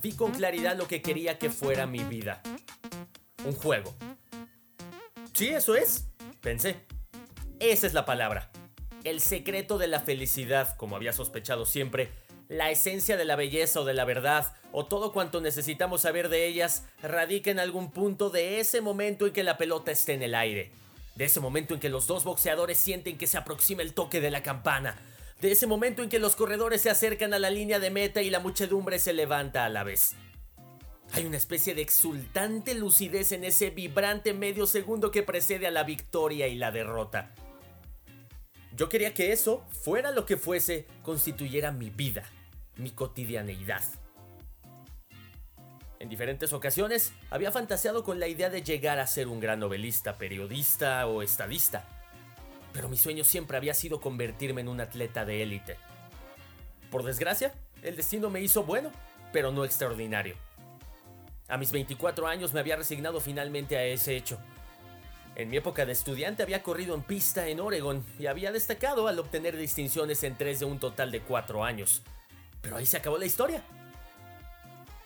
Vi 0.01 0.13
con 0.13 0.31
claridad 0.31 0.77
lo 0.77 0.87
que 0.87 1.01
quería 1.01 1.37
que 1.37 1.49
fuera 1.49 1.85
mi 1.87 2.05
vida. 2.05 2.41
Un 3.43 3.53
juego. 3.53 3.93
Sí, 5.33 5.49
eso 5.49 5.75
es, 5.75 6.05
pensé. 6.39 6.85
Esa 7.59 7.85
es 7.85 7.93
la 7.93 8.05
palabra. 8.05 8.49
El 9.03 9.19
secreto 9.19 9.77
de 9.77 9.87
la 9.87 9.99
felicidad, 9.99 10.77
como 10.77 10.95
había 10.95 11.11
sospechado 11.11 11.65
siempre, 11.65 12.13
la 12.51 12.69
esencia 12.69 13.15
de 13.15 13.23
la 13.23 13.37
belleza 13.37 13.79
o 13.79 13.85
de 13.85 13.93
la 13.93 14.03
verdad, 14.03 14.53
o 14.73 14.85
todo 14.85 15.13
cuanto 15.13 15.39
necesitamos 15.39 16.01
saber 16.01 16.27
de 16.27 16.47
ellas, 16.47 16.83
radica 17.01 17.49
en 17.49 17.59
algún 17.59 17.91
punto 17.91 18.29
de 18.29 18.59
ese 18.59 18.81
momento 18.81 19.25
en 19.25 19.31
que 19.31 19.45
la 19.45 19.57
pelota 19.57 19.89
esté 19.89 20.15
en 20.15 20.21
el 20.21 20.35
aire. 20.35 20.73
De 21.15 21.23
ese 21.23 21.39
momento 21.39 21.73
en 21.73 21.79
que 21.79 21.87
los 21.87 22.07
dos 22.07 22.25
boxeadores 22.25 22.77
sienten 22.77 23.17
que 23.17 23.25
se 23.25 23.37
aproxima 23.37 23.83
el 23.83 23.93
toque 23.93 24.19
de 24.19 24.31
la 24.31 24.43
campana. 24.43 24.97
De 25.39 25.49
ese 25.49 25.65
momento 25.65 26.03
en 26.03 26.09
que 26.09 26.19
los 26.19 26.35
corredores 26.35 26.81
se 26.81 26.89
acercan 26.89 27.33
a 27.33 27.39
la 27.39 27.49
línea 27.49 27.79
de 27.79 27.89
meta 27.89 28.21
y 28.21 28.29
la 28.29 28.41
muchedumbre 28.41 28.99
se 28.99 29.13
levanta 29.13 29.63
a 29.63 29.69
la 29.69 29.85
vez. 29.85 30.15
Hay 31.13 31.25
una 31.25 31.37
especie 31.37 31.73
de 31.73 31.83
exultante 31.83 32.75
lucidez 32.75 33.31
en 33.31 33.45
ese 33.45 33.69
vibrante 33.69 34.33
medio 34.33 34.67
segundo 34.67 35.09
que 35.09 35.23
precede 35.23 35.67
a 35.67 35.71
la 35.71 35.83
victoria 35.83 36.49
y 36.49 36.55
la 36.55 36.71
derrota. 36.71 37.33
Yo 38.75 38.89
quería 38.89 39.13
que 39.13 39.31
eso, 39.31 39.65
fuera 39.69 40.11
lo 40.11 40.25
que 40.25 40.35
fuese, 40.35 40.85
constituyera 41.01 41.71
mi 41.71 41.89
vida 41.89 42.29
mi 42.77 42.91
cotidianeidad. 42.91 43.83
En 45.99 46.09
diferentes 46.09 46.51
ocasiones 46.51 47.13
había 47.29 47.51
fantaseado 47.51 48.03
con 48.03 48.19
la 48.19 48.27
idea 48.27 48.49
de 48.49 48.63
llegar 48.63 48.99
a 48.99 49.05
ser 49.05 49.27
un 49.27 49.39
gran 49.39 49.59
novelista, 49.59 50.17
periodista 50.17 51.05
o 51.05 51.21
estadista, 51.21 51.87
pero 52.73 52.89
mi 52.89 52.97
sueño 52.97 53.23
siempre 53.23 53.57
había 53.57 53.73
sido 53.73 54.01
convertirme 54.01 54.61
en 54.61 54.67
un 54.67 54.81
atleta 54.81 55.25
de 55.25 55.43
élite. 55.43 55.77
Por 56.89 57.03
desgracia, 57.03 57.53
el 57.83 57.95
destino 57.95 58.29
me 58.29 58.41
hizo 58.41 58.63
bueno, 58.63 58.91
pero 59.31 59.51
no 59.51 59.63
extraordinario. 59.63 60.35
A 61.47 61.57
mis 61.57 61.71
24 61.71 62.27
años 62.27 62.53
me 62.53 62.59
había 62.59 62.77
resignado 62.77 63.19
finalmente 63.19 63.77
a 63.77 63.83
ese 63.83 64.15
hecho. 64.15 64.39
En 65.35 65.49
mi 65.49 65.57
época 65.57 65.85
de 65.85 65.91
estudiante 65.91 66.43
había 66.43 66.63
corrido 66.63 66.95
en 66.95 67.03
pista 67.03 67.47
en 67.47 67.59
Oregon 67.59 68.03
y 68.19 68.25
había 68.25 68.51
destacado 68.51 69.07
al 69.07 69.19
obtener 69.19 69.55
distinciones 69.55 70.23
en 70.23 70.35
tres 70.35 70.59
de 70.59 70.65
un 70.65 70.79
total 70.79 71.11
de 71.11 71.21
cuatro 71.21 71.63
años. 71.63 72.03
Pero 72.61 72.77
ahí 72.77 72.85
se 72.85 72.97
acabó 72.97 73.17
la 73.17 73.25
historia. 73.25 73.63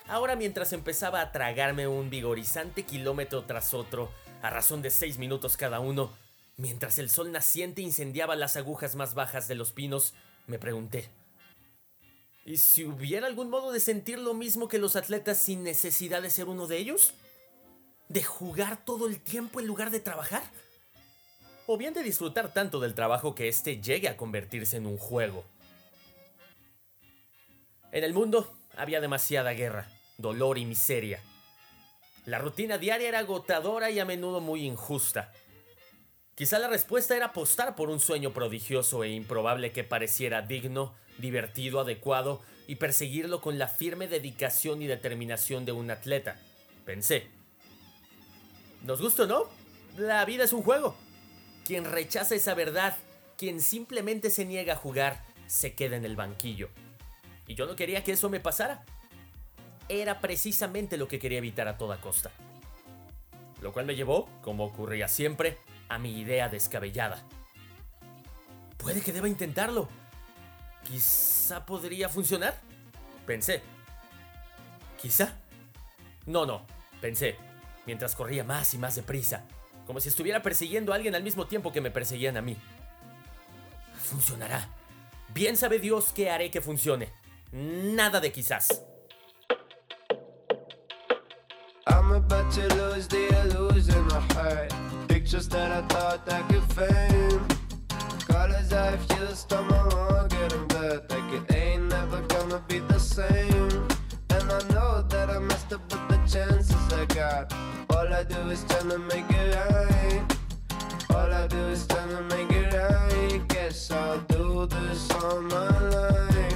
Ahora 0.07 0.35
mientras 0.35 0.71
empezaba 0.73 1.21
a 1.21 1.31
tragarme 1.31 1.87
un 1.87 2.09
vigorizante 2.09 2.83
kilómetro 2.83 3.45
tras 3.45 3.73
otro, 3.73 4.11
a 4.41 4.49
razón 4.51 4.81
de 4.81 4.91
seis 4.91 5.17
minutos 5.17 5.57
cada 5.57 5.79
uno, 5.79 6.11
mientras 6.57 6.99
el 6.99 7.09
sol 7.09 7.31
naciente 7.31 7.81
incendiaba 7.81 8.35
las 8.35 8.55
agujas 8.55 8.95
más 8.95 9.15
bajas 9.15 9.47
de 9.47 9.55
los 9.55 9.71
pinos, 9.71 10.13
me 10.45 10.59
pregunté, 10.59 11.09
¿y 12.45 12.57
si 12.57 12.85
hubiera 12.85 13.25
algún 13.25 13.49
modo 13.49 13.71
de 13.71 13.79
sentir 13.79 14.19
lo 14.19 14.35
mismo 14.35 14.67
que 14.67 14.77
los 14.77 14.95
atletas 14.95 15.39
sin 15.39 15.63
necesidad 15.63 16.21
de 16.21 16.29
ser 16.29 16.49
uno 16.49 16.67
de 16.67 16.77
ellos? 16.77 17.13
¿De 18.07 18.21
jugar 18.21 18.85
todo 18.85 19.07
el 19.07 19.19
tiempo 19.19 19.59
en 19.59 19.65
lugar 19.65 19.89
de 19.89 19.99
trabajar? 19.99 20.43
¿O 21.65 21.77
bien 21.77 21.95
de 21.95 22.03
disfrutar 22.03 22.53
tanto 22.53 22.79
del 22.79 22.93
trabajo 22.93 23.33
que 23.33 23.47
éste 23.47 23.81
llegue 23.81 24.07
a 24.07 24.17
convertirse 24.17 24.77
en 24.77 24.85
un 24.85 24.99
juego? 24.99 25.43
En 27.95 28.03
el 28.03 28.13
mundo 28.13 28.53
había 28.75 28.99
demasiada 28.99 29.53
guerra, 29.53 29.87
dolor 30.17 30.57
y 30.57 30.65
miseria. 30.65 31.21
La 32.25 32.39
rutina 32.39 32.77
diaria 32.77 33.07
era 33.07 33.19
agotadora 33.19 33.89
y 33.89 33.99
a 33.99 34.05
menudo 34.05 34.41
muy 34.41 34.65
injusta. 34.65 35.31
Quizá 36.35 36.59
la 36.59 36.67
respuesta 36.67 37.15
era 37.15 37.27
apostar 37.27 37.73
por 37.73 37.89
un 37.89 38.01
sueño 38.01 38.33
prodigioso 38.33 39.05
e 39.05 39.11
improbable 39.11 39.71
que 39.71 39.85
pareciera 39.85 40.41
digno, 40.41 40.93
divertido, 41.19 41.79
adecuado 41.79 42.41
y 42.67 42.75
perseguirlo 42.75 43.39
con 43.39 43.57
la 43.57 43.69
firme 43.69 44.09
dedicación 44.09 44.81
y 44.81 44.87
determinación 44.87 45.63
de 45.63 45.71
un 45.71 45.89
atleta. 45.89 46.37
Pensé. 46.83 47.29
¿Nos 48.83 49.01
gusta 49.01 49.23
o 49.23 49.27
no? 49.27 49.45
La 49.95 50.25
vida 50.25 50.43
es 50.43 50.51
un 50.51 50.63
juego. 50.63 50.97
Quien 51.63 51.85
rechaza 51.85 52.35
esa 52.35 52.55
verdad, 52.55 52.97
quien 53.37 53.61
simplemente 53.61 54.29
se 54.29 54.43
niega 54.43 54.73
a 54.73 54.75
jugar, 54.75 55.23
se 55.47 55.75
queda 55.75 55.95
en 55.95 56.03
el 56.03 56.17
banquillo. 56.17 56.69
Y 57.47 57.55
yo 57.55 57.65
no 57.65 57.75
quería 57.75 58.03
que 58.03 58.13
eso 58.13 58.29
me 58.29 58.39
pasara. 58.39 58.83
Era 59.87 60.19
precisamente 60.19 60.97
lo 60.97 61.07
que 61.07 61.19
quería 61.19 61.37
evitar 61.37 61.67
a 61.67 61.77
toda 61.77 62.01
costa. 62.01 62.31
Lo 63.61 63.71
cual 63.71 63.85
me 63.85 63.95
llevó, 63.95 64.27
como 64.41 64.65
ocurría 64.65 65.07
siempre, 65.07 65.57
a 65.89 65.99
mi 65.99 66.19
idea 66.19 66.49
descabellada. 66.49 67.23
Puede 68.77 69.01
que 69.01 69.13
deba 69.13 69.27
intentarlo. 69.27 69.89
Quizá 70.83 71.65
podría 71.65 72.09
funcionar. 72.09 72.55
Pensé. 73.25 73.61
Quizá. 75.01 75.35
No, 76.25 76.45
no, 76.45 76.65
pensé, 77.01 77.35
mientras 77.85 78.15
corría 78.15 78.43
más 78.43 78.73
y 78.73 78.79
más 78.79 78.95
deprisa, 78.95 79.43
como 79.85 79.99
si 79.99 80.09
estuviera 80.09 80.41
persiguiendo 80.41 80.91
a 80.91 80.95
alguien 80.95 81.13
al 81.13 81.23
mismo 81.23 81.45
tiempo 81.45 81.71
que 81.71 81.81
me 81.81 81.91
perseguían 81.91 82.37
a 82.37 82.41
mí. 82.41 82.57
Funcionará. 83.95 84.67
Bien 85.33 85.57
sabe 85.57 85.79
Dios 85.79 86.11
que 86.13 86.31
haré 86.31 86.49
que 86.49 86.61
funcione. 86.61 87.09
Nada 87.57 88.19
de 88.19 88.33
quizás. 88.33 88.67
I'm 91.87 92.11
about 92.11 92.51
to 92.51 92.67
lose 92.75 93.07
the 93.07 93.29
illusion 93.43 94.05
of 94.11 94.29
heart. 94.33 94.73
Pictures 95.07 95.47
that 95.47 95.71
I 95.71 95.81
thought 95.87 96.29
I 96.29 96.41
could 96.49 96.65
fame. 96.73 97.47
Colors 98.27 98.73
I've 98.73 99.05
used 99.21 99.53
on 99.53 99.69
my 99.69 99.77
own, 99.77 100.27
getting 100.27 100.67
back. 100.67 101.09
Like 101.09 101.31
it 101.31 101.55
ain't 101.55 101.83
never 101.87 102.19
gonna 102.23 102.61
be 102.67 102.79
the 102.79 102.99
same. 102.99 103.87
And 104.31 104.51
I 104.51 104.61
know 104.73 105.01
that 105.07 105.29
I 105.29 105.39
messed 105.39 105.71
up 105.71 105.81
with 105.89 106.09
the 106.09 106.17
chances 106.27 106.75
I 106.91 107.05
got. 107.05 107.53
All 107.91 108.13
I 108.13 108.25
do 108.25 108.49
is 108.49 108.65
try 108.65 108.79
to 108.79 108.97
make 108.97 109.29
it 109.29 109.55
right. 109.55 110.23
All 111.09 111.31
I 111.31 111.47
do 111.47 111.59
is 111.69 111.87
try 111.87 112.05
to 112.05 112.21
make 112.35 112.51
it 112.51 112.73
right. 112.73 113.47
Guess 113.47 113.91
I'll 113.91 114.19
do 114.27 114.65
this 114.65 115.09
all 115.11 115.41
my 115.41 115.69
life. 115.87 116.54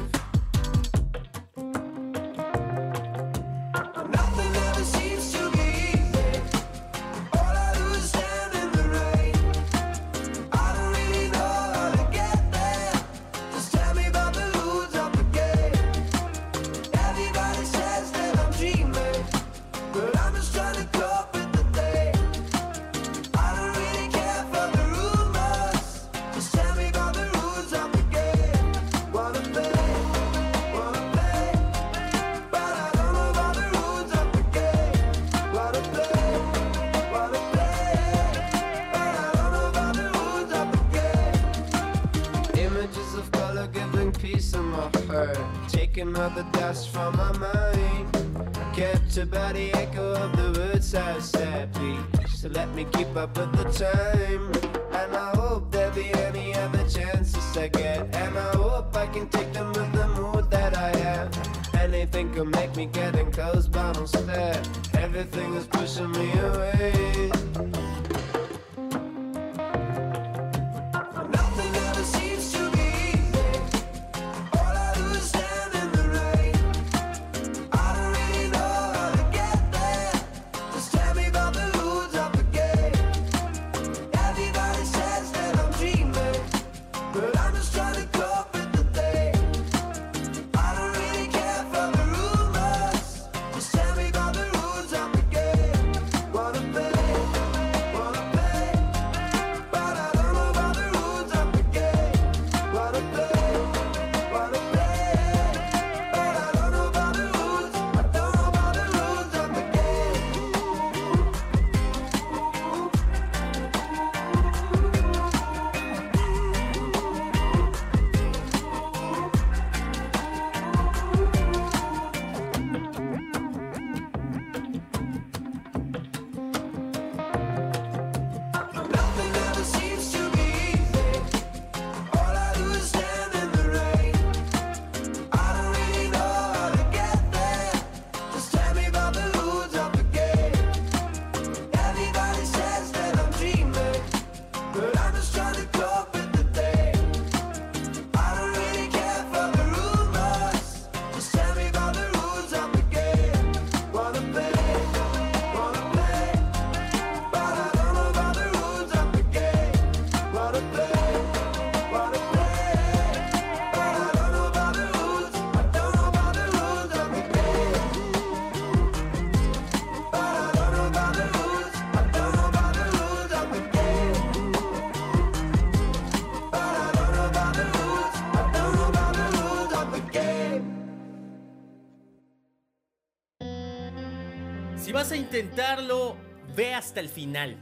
Vas 185.09 185.17
a 185.17 185.21
intentarlo, 185.21 186.15
ve 186.55 186.75
hasta 186.75 186.99
el 186.99 187.09
final. 187.09 187.57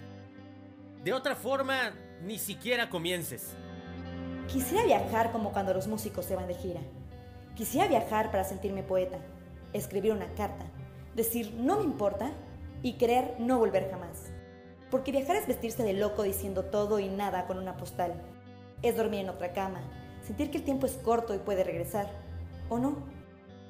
De 1.02 1.14
otra 1.14 1.34
forma, 1.34 1.94
ni 2.22 2.40
siquiera 2.40 2.90
comiences. 2.90 3.54
Quisiera 4.52 4.84
viajar 4.84 5.32
como 5.32 5.54
cuando 5.54 5.74
los 5.74 5.88
músicos 5.88 6.26
se 6.26 6.36
van 6.36 6.48
de 6.48 6.56
gira. 6.56 6.82
Quisiera 7.56 7.88
viajar 7.88 8.32
para 8.32 8.44
sentirme 8.44 8.84
poeta, 8.84 9.20
escribir 9.72 10.12
una 10.12 10.28
carta, 10.34 10.66
decir 11.16 11.54
no 11.54 11.78
me 11.78 11.86
importa 11.86 12.32
y 12.84 12.98
querer 12.98 13.36
no 13.40 13.60
volver 13.60 13.90
jamás. 13.90 14.30
Porque 14.92 15.14
viajar 15.14 15.38
es 15.38 15.48
vestirse 15.48 15.84
de 15.84 15.94
loco 15.94 16.24
diciendo 16.24 16.66
todo 16.66 17.00
y 17.00 17.08
nada 17.08 17.48
con 17.48 17.58
una 17.60 17.78
postal. 17.78 18.22
Es 18.82 18.98
dormir 18.98 19.22
en 19.22 19.30
otra 19.30 19.54
cama, 19.54 19.80
sentir 20.22 20.52
que 20.52 20.58
el 20.58 20.66
tiempo 20.66 20.86
es 20.86 20.98
corto 20.98 21.34
y 21.34 21.40
puede 21.40 21.64
regresar. 21.64 22.10
¿O 22.68 22.78
no? 22.78 22.98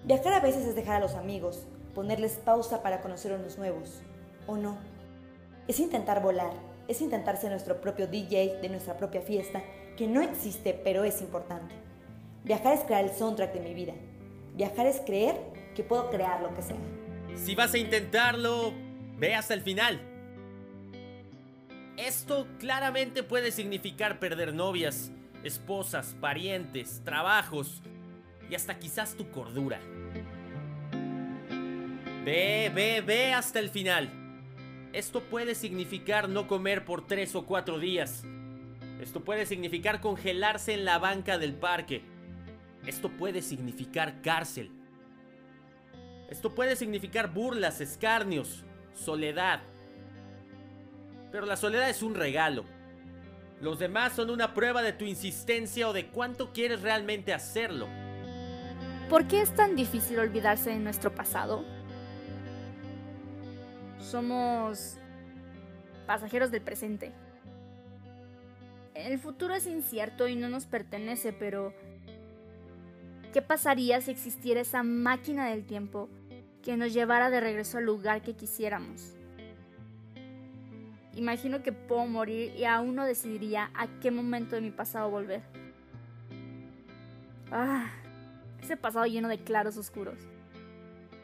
Viajar 0.03 0.33
a 0.33 0.39
veces 0.39 0.65
es 0.65 0.73
dejar 0.73 0.95
a 0.95 1.01
los 1.01 1.13
amigos, 1.13 1.67
ponerles 1.97 2.33
pausa 2.33 2.83
para 2.83 3.01
conocer 3.01 3.31
unos 3.31 3.57
nuevos. 3.57 4.03
¿O 4.45 4.55
no? 4.55 4.77
Es 5.67 5.79
intentar 5.79 6.21
volar, 6.21 6.53
es 6.87 7.01
intentar 7.01 7.37
ser 7.37 7.49
nuestro 7.49 7.81
propio 7.81 8.05
DJ 8.05 8.59
de 8.61 8.69
nuestra 8.69 8.97
propia 8.97 9.19
fiesta, 9.23 9.63
que 9.97 10.05
no 10.05 10.21
existe 10.21 10.79
pero 10.83 11.03
es 11.03 11.21
importante. 11.21 11.73
Viajar 12.43 12.75
es 12.75 12.81
crear 12.81 13.03
el 13.03 13.09
soundtrack 13.09 13.51
de 13.51 13.61
mi 13.61 13.73
vida. 13.73 13.93
Viajar 14.53 14.85
es 14.85 15.01
creer 15.07 15.37
que 15.75 15.81
puedo 15.81 16.11
crear 16.11 16.39
lo 16.43 16.53
que 16.53 16.61
sea. 16.61 16.77
Si 17.33 17.55
vas 17.55 17.73
a 17.73 17.79
intentarlo, 17.79 18.73
ve 19.17 19.33
hasta 19.33 19.55
el 19.55 19.61
final. 19.61 19.99
Esto 21.97 22.45
claramente 22.59 23.23
puede 23.23 23.51
significar 23.51 24.19
perder 24.19 24.53
novias, 24.53 25.09
esposas, 25.43 26.15
parientes, 26.21 27.01
trabajos 27.03 27.81
y 28.51 28.53
hasta 28.53 28.77
quizás 28.77 29.15
tu 29.15 29.31
cordura. 29.31 29.79
Ve, 32.27 32.69
ve, 32.75 32.99
ve 32.99 33.31
hasta 33.31 33.59
el 33.59 33.69
final. 33.69 34.09
Esto 34.91 35.23
puede 35.23 35.55
significar 35.55 36.27
no 36.27 36.45
comer 36.45 36.83
por 36.83 37.07
tres 37.07 37.33
o 37.35 37.45
cuatro 37.45 37.79
días. 37.79 38.25
Esto 38.99 39.23
puede 39.23 39.45
significar 39.45 40.01
congelarse 40.01 40.73
en 40.73 40.83
la 40.83 40.99
banca 40.99 41.37
del 41.37 41.55
parque. 41.55 42.03
Esto 42.85 43.09
puede 43.11 43.41
significar 43.41 44.21
cárcel. 44.21 44.73
Esto 46.29 46.53
puede 46.53 46.75
significar 46.75 47.31
burlas, 47.31 47.79
escarnios, 47.79 48.65
soledad. 48.93 49.61
Pero 51.31 51.45
la 51.45 51.55
soledad 51.55 51.89
es 51.89 52.03
un 52.03 52.13
regalo. 52.13 52.65
Los 53.61 53.79
demás 53.79 54.11
son 54.11 54.31
una 54.31 54.53
prueba 54.53 54.81
de 54.81 54.91
tu 54.91 55.05
insistencia 55.05 55.87
o 55.87 55.93
de 55.93 56.07
cuánto 56.07 56.51
quieres 56.51 56.81
realmente 56.81 57.33
hacerlo. 57.33 57.87
¿Por 59.09 59.29
qué 59.29 59.39
es 59.39 59.55
tan 59.55 59.77
difícil 59.77 60.19
olvidarse 60.19 60.71
de 60.71 60.79
nuestro 60.79 61.15
pasado? 61.15 61.76
Somos 63.99 64.97
pasajeros 66.05 66.51
del 66.51 66.61
presente. 66.61 67.11
El 68.95 69.19
futuro 69.19 69.53
es 69.53 69.67
incierto 69.67 70.27
y 70.27 70.35
no 70.35 70.49
nos 70.49 70.65
pertenece, 70.65 71.33
pero 71.33 71.73
¿qué 73.33 73.41
pasaría 73.41 74.01
si 74.01 74.11
existiera 74.11 74.61
esa 74.61 74.81
máquina 74.81 75.47
del 75.49 75.65
tiempo 75.65 76.09
que 76.63 76.77
nos 76.77 76.93
llevara 76.93 77.29
de 77.29 77.39
regreso 77.39 77.77
al 77.77 77.85
lugar 77.85 78.21
que 78.21 78.33
quisiéramos? 78.33 79.13
Imagino 81.15 81.63
que 81.63 81.71
puedo 81.71 82.05
morir 82.05 82.55
y 82.55 82.65
aún 82.65 82.95
no 82.95 83.05
decidiría 83.05 83.71
a 83.75 83.87
qué 83.99 84.11
momento 84.11 84.55
de 84.55 84.61
mi 84.61 84.71
pasado 84.71 85.09
volver. 85.09 85.41
Ah, 87.51 87.91
ese 88.61 88.77
pasado 88.77 89.05
lleno 89.05 89.27
de 89.27 89.39
claros 89.39 89.77
oscuros. 89.77 90.19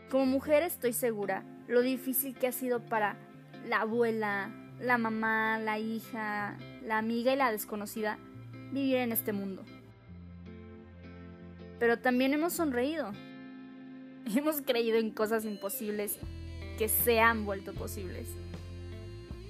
Como 0.09 0.25
mujer 0.25 0.63
estoy 0.63 0.93
segura 0.93 1.43
lo 1.67 1.81
difícil 1.81 2.35
que 2.35 2.47
ha 2.47 2.51
sido 2.51 2.79
para 2.81 3.15
la 3.67 3.81
abuela, 3.81 4.49
la 4.79 4.97
mamá, 4.97 5.59
la 5.59 5.79
hija, 5.79 6.57
la 6.85 6.97
amiga 6.97 7.33
y 7.33 7.37
la 7.37 7.51
desconocida 7.51 8.17
vivir 8.71 8.97
en 8.97 9.11
este 9.11 9.33
mundo. 9.33 9.63
Pero 11.79 11.99
también 11.99 12.33
hemos 12.33 12.53
sonreído. 12.53 13.11
Hemos 14.35 14.61
creído 14.61 14.97
en 14.97 15.11
cosas 15.11 15.43
imposibles 15.43 16.17
que 16.77 16.87
se 16.87 17.19
han 17.19 17.45
vuelto 17.45 17.73
posibles. 17.73 18.27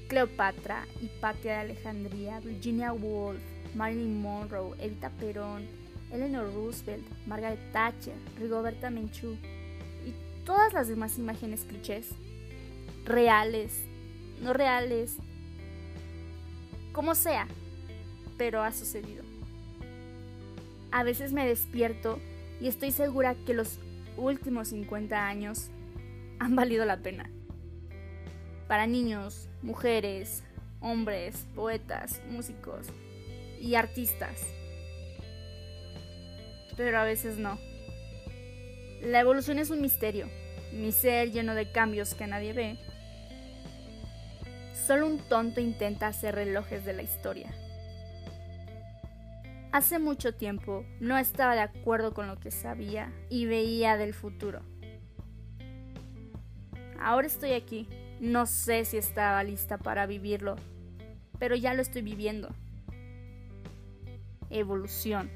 Cleopatra, 0.07 0.85
Hipatia 0.99 1.53
de 1.53 1.59
Alejandría, 1.59 2.39
Virginia 2.39 2.91
Woolf, 2.91 3.41
Marilyn 3.75 4.21
Monroe, 4.21 4.75
Evita 4.79 5.09
Perón, 5.11 5.67
Eleanor 6.11 6.51
Roosevelt, 6.53 7.05
Margaret 7.27 7.59
Thatcher, 7.71 8.15
Rigoberta 8.39 8.89
Menchú 8.89 9.37
todas 10.45 10.73
las 10.73 10.87
demás 10.87 11.17
imágenes 11.17 11.65
clichés, 11.65 12.09
reales, 13.05 13.83
no 14.41 14.53
reales, 14.53 15.17
como 16.91 17.15
sea, 17.15 17.47
pero 18.37 18.61
ha 18.61 18.71
sucedido. 18.71 19.23
A 20.91 21.03
veces 21.03 21.33
me 21.33 21.47
despierto 21.47 22.19
y 22.61 22.67
estoy 22.67 22.91
segura 22.91 23.35
que 23.45 23.53
los 23.53 23.79
últimos 24.17 24.69
50 24.69 25.27
años 25.27 25.69
han 26.39 26.55
valido 26.55 26.85
la 26.85 26.97
pena. 26.97 27.29
Para 28.67 28.85
niños, 28.85 29.49
mujeres, 29.61 30.43
hombres, 30.79 31.47
poetas, 31.55 32.21
músicos 32.29 32.87
y 33.59 33.75
artistas. 33.75 34.41
Pero 36.75 36.99
a 36.99 37.03
veces 37.03 37.37
no. 37.37 37.57
La 39.03 39.19
evolución 39.19 39.59
es 39.59 39.69
un 39.69 39.81
misterio, 39.81 40.29
mi 40.71 40.93
ser 40.93 41.31
lleno 41.31 41.55
de 41.55 41.69
cambios 41.69 42.13
que 42.13 42.25
nadie 42.25 42.53
ve. 42.53 42.77
Solo 44.87 45.07
un 45.07 45.19
tonto 45.19 45.59
intenta 45.59 46.07
hacer 46.07 46.35
relojes 46.35 46.85
de 46.85 46.93
la 46.93 47.03
historia. 47.03 47.51
Hace 49.73 49.99
mucho 49.99 50.33
tiempo 50.33 50.85
no 51.01 51.17
estaba 51.17 51.53
de 51.53 51.59
acuerdo 51.59 52.13
con 52.13 52.27
lo 52.27 52.39
que 52.39 52.49
sabía 52.49 53.11
y 53.29 53.45
veía 53.45 53.97
del 53.97 54.13
futuro. 54.13 54.61
Ahora 56.97 57.27
estoy 57.27 57.51
aquí. 57.51 57.89
No 58.21 58.45
sé 58.45 58.85
si 58.85 58.95
estaba 58.95 59.43
lista 59.43 59.77
para 59.77 60.05
vivirlo, 60.05 60.55
pero 61.39 61.57
ya 61.57 61.73
lo 61.73 61.81
estoy 61.81 62.03
viviendo. 62.03 62.55
Evolución. 64.49 65.29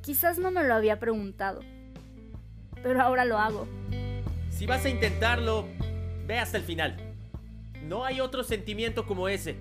Quizás 0.00 0.38
no 0.38 0.50
me 0.50 0.64
lo 0.64 0.72
había 0.72 0.98
preguntado, 0.98 1.60
pero 2.82 3.00
ahora 3.00 3.24
lo 3.24 3.38
hago. 3.38 3.66
Si 4.50 4.66
vas 4.66 4.84
a 4.84 4.88
intentarlo, 4.88 5.66
ve 6.26 6.38
hasta 6.38 6.58
el 6.58 6.64
final. 6.64 6.96
No 7.82 8.04
hay 8.04 8.20
otro 8.20 8.44
sentimiento 8.44 9.06
como 9.06 9.28
ese. 9.28 9.56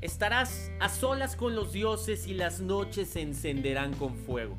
Estarás 0.00 0.70
a 0.80 0.88
solas 0.88 1.34
con 1.34 1.56
los 1.56 1.72
dioses 1.72 2.26
y 2.26 2.34
las 2.34 2.60
noches 2.60 3.10
se 3.10 3.20
encenderán 3.20 3.94
con 3.94 4.14
fuego. 4.14 4.56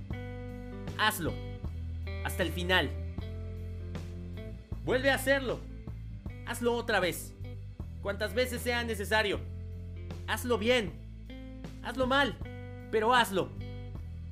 Hazlo. 0.98 1.34
Hasta 2.26 2.44
el 2.44 2.52
final. 2.52 2.90
Vuelve 4.84 5.12
a 5.12 5.16
hacerlo. 5.16 5.60
Hazlo 6.46 6.74
otra 6.74 7.00
vez. 7.00 7.34
Cuantas 8.02 8.34
veces 8.34 8.62
sea 8.62 8.84
necesario. 8.84 9.40
Hazlo 10.28 10.58
bien. 10.58 10.92
Hazlo 11.84 12.08
mal. 12.08 12.36
Pero 12.92 13.14
hazlo. 13.14 13.50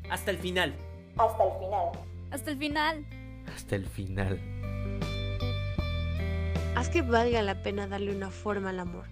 Hasta 0.09 0.31
el 0.31 0.37
final. 0.37 0.73
Hasta 1.17 1.43
el 1.43 1.51
final. 1.59 1.91
Hasta 2.31 2.51
el 2.51 2.57
final. 2.57 3.05
Hasta 3.53 3.75
el 3.75 3.85
final. 3.85 4.39
Haz 6.75 6.89
que 6.89 7.01
valga 7.01 7.41
la 7.41 7.63
pena 7.63 7.87
darle 7.87 8.15
una 8.15 8.29
forma 8.29 8.69
al 8.69 8.79
amor. 8.79 9.05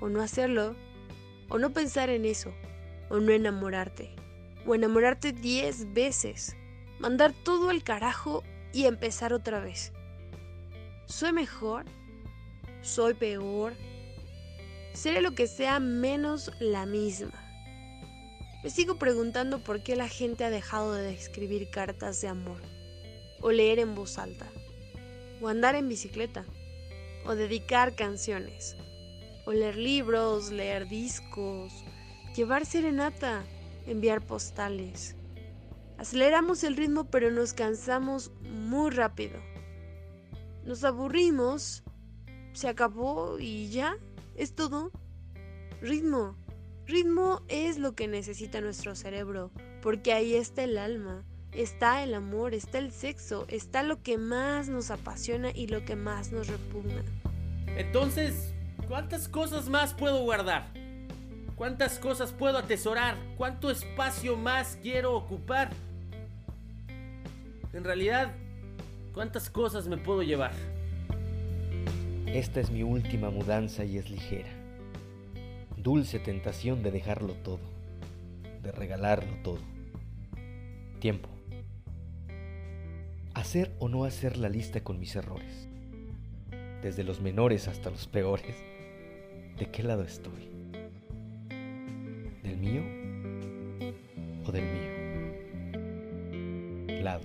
O 0.00 0.08
no 0.08 0.22
hacerlo. 0.22 0.76
O 1.48 1.58
no 1.58 1.72
pensar 1.72 2.10
en 2.10 2.24
eso. 2.24 2.52
O 3.08 3.18
no 3.18 3.32
enamorarte. 3.32 4.14
O 4.66 4.74
enamorarte 4.74 5.32
diez 5.32 5.92
veces. 5.92 6.56
Mandar 6.98 7.32
todo 7.44 7.70
al 7.70 7.82
carajo 7.82 8.42
y 8.72 8.84
empezar 8.86 9.32
otra 9.32 9.60
vez. 9.60 9.92
¿Soy 11.06 11.32
mejor? 11.32 11.86
¿Soy 12.82 13.14
peor? 13.14 13.74
Seré 14.92 15.20
lo 15.20 15.34
que 15.34 15.46
sea 15.46 15.80
menos 15.80 16.52
la 16.60 16.86
misma. 16.86 17.32
Me 18.62 18.70
sigo 18.70 18.98
preguntando 18.98 19.64
por 19.64 19.82
qué 19.82 19.96
la 19.96 20.08
gente 20.08 20.44
ha 20.44 20.50
dejado 20.50 20.92
de 20.92 21.12
escribir 21.12 21.70
cartas 21.70 22.20
de 22.20 22.28
amor, 22.28 22.60
o 23.40 23.50
leer 23.50 23.78
en 23.78 23.94
voz 23.94 24.18
alta, 24.18 24.46
o 25.40 25.48
andar 25.48 25.74
en 25.74 25.88
bicicleta, 25.88 26.44
o 27.24 27.34
dedicar 27.34 27.94
canciones, 27.94 28.76
o 29.46 29.52
leer 29.52 29.76
libros, 29.76 30.50
leer 30.50 30.88
discos, 30.88 31.72
llevar 32.34 32.66
serenata, 32.66 33.44
enviar 33.86 34.20
postales. 34.24 35.16
Aceleramos 35.98 36.64
el 36.64 36.76
ritmo 36.76 37.04
pero 37.04 37.30
nos 37.30 37.52
cansamos 37.52 38.30
muy 38.42 38.90
rápido. 38.90 39.38
Nos 40.64 40.84
aburrimos, 40.84 41.82
se 42.52 42.68
acabó 42.68 43.38
y 43.38 43.68
ya, 43.70 43.96
es 44.36 44.54
todo. 44.54 44.90
Ritmo. 45.80 46.36
Ritmo 46.86 47.42
es 47.48 47.78
lo 47.78 47.94
que 47.94 48.08
necesita 48.08 48.60
nuestro 48.60 48.94
cerebro, 48.94 49.50
porque 49.80 50.12
ahí 50.12 50.34
está 50.34 50.64
el 50.64 50.76
alma, 50.76 51.24
está 51.52 52.02
el 52.02 52.14
amor, 52.14 52.54
está 52.54 52.78
el 52.78 52.92
sexo, 52.92 53.46
está 53.48 53.82
lo 53.82 54.02
que 54.02 54.18
más 54.18 54.68
nos 54.68 54.90
apasiona 54.90 55.50
y 55.54 55.66
lo 55.66 55.84
que 55.84 55.96
más 55.96 56.32
nos 56.32 56.48
repugna. 56.48 57.02
Entonces, 57.66 58.52
¿cuántas 58.88 59.28
cosas 59.28 59.68
más 59.68 59.94
puedo 59.94 60.22
guardar? 60.22 60.72
¿Cuántas 61.56 61.98
cosas 61.98 62.32
puedo 62.32 62.58
atesorar? 62.58 63.16
¿Cuánto 63.36 63.70
espacio 63.70 64.36
más 64.36 64.78
quiero 64.82 65.14
ocupar? 65.14 65.70
En 67.72 67.84
realidad, 67.84 68.32
¿cuántas 69.12 69.50
cosas 69.50 69.86
me 69.86 69.96
puedo 69.96 70.22
llevar? 70.22 70.52
Esta 72.26 72.60
es 72.60 72.70
mi 72.70 72.82
última 72.82 73.30
mudanza 73.30 73.84
y 73.84 73.98
es 73.98 74.08
ligera. 74.08 74.48
Dulce 75.76 76.18
tentación 76.18 76.82
de 76.82 76.90
dejarlo 76.90 77.34
todo, 77.34 77.60
de 78.62 78.72
regalarlo 78.72 79.32
todo. 79.42 79.58
Tiempo. 81.00 81.28
Hacer 83.40 83.72
o 83.78 83.88
no 83.88 84.04
hacer 84.04 84.36
la 84.36 84.50
lista 84.50 84.84
con 84.84 85.00
mis 85.00 85.16
errores. 85.16 85.66
Desde 86.82 87.04
los 87.04 87.22
menores 87.22 87.68
hasta 87.68 87.88
los 87.88 88.06
peores. 88.06 88.54
¿De 89.58 89.70
qué 89.72 89.82
lado 89.82 90.02
estoy? 90.02 90.50
¿Del 92.42 92.58
mío 92.58 92.82
o 94.44 94.52
del 94.52 94.64
mío? 94.66 94.90
Lados. 97.02 97.24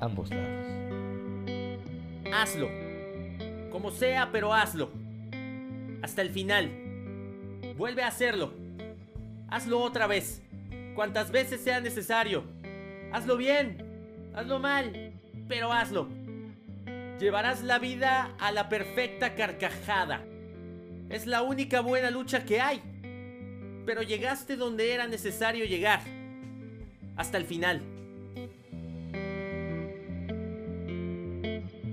Ambos 0.00 0.30
lados. 0.30 0.66
Hazlo. 2.34 2.68
Como 3.70 3.92
sea, 3.92 4.30
pero 4.32 4.52
hazlo. 4.52 4.90
Hasta 6.02 6.20
el 6.22 6.30
final. 6.30 6.68
Vuelve 7.76 8.02
a 8.02 8.08
hacerlo. 8.08 8.54
Hazlo 9.46 9.78
otra 9.82 10.08
vez. 10.08 10.42
Cuantas 10.96 11.30
veces 11.30 11.60
sea 11.60 11.80
necesario. 11.80 12.42
Hazlo 13.12 13.36
bien. 13.36 13.79
Hazlo 14.34 14.58
mal. 14.58 15.12
Pero 15.48 15.72
hazlo. 15.72 16.08
Llevarás 17.18 17.62
la 17.62 17.78
vida 17.78 18.34
a 18.38 18.52
la 18.52 18.68
perfecta 18.68 19.34
carcajada. 19.34 20.24
Es 21.08 21.26
la 21.26 21.42
única 21.42 21.80
buena 21.80 22.10
lucha 22.10 22.44
que 22.44 22.60
hay. 22.60 22.80
Pero 23.84 24.02
llegaste 24.02 24.56
donde 24.56 24.92
era 24.92 25.06
necesario 25.06 25.64
llegar. 25.64 26.00
Hasta 27.16 27.36
el 27.36 27.44
final. 27.44 27.82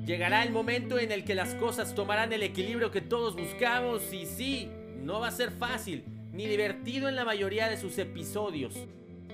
Llegará 0.05 0.43
el 0.43 0.51
momento 0.51 0.97
en 0.99 1.11
el 1.11 1.25
que 1.25 1.35
las 1.35 1.53
cosas 1.55 1.93
tomarán 1.93 2.31
el 2.31 2.43
equilibrio 2.43 2.91
que 2.91 3.01
todos 3.01 3.35
buscamos 3.35 4.13
y 4.13 4.25
sí, 4.25 4.69
no 5.03 5.19
va 5.19 5.27
a 5.27 5.31
ser 5.31 5.51
fácil 5.51 6.05
ni 6.31 6.45
divertido 6.45 7.09
en 7.09 7.17
la 7.17 7.25
mayoría 7.25 7.67
de 7.67 7.75
sus 7.75 7.97
episodios, 7.97 8.73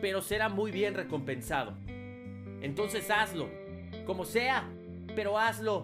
pero 0.02 0.22
será 0.22 0.50
muy 0.50 0.72
bien 0.72 0.96
recompensado. 0.96 1.78
Entonces 2.64 3.12
hazlo, 3.12 3.50
como 4.06 4.26
sea, 4.26 4.68
pero 5.16 5.38
hazlo. 5.38 5.84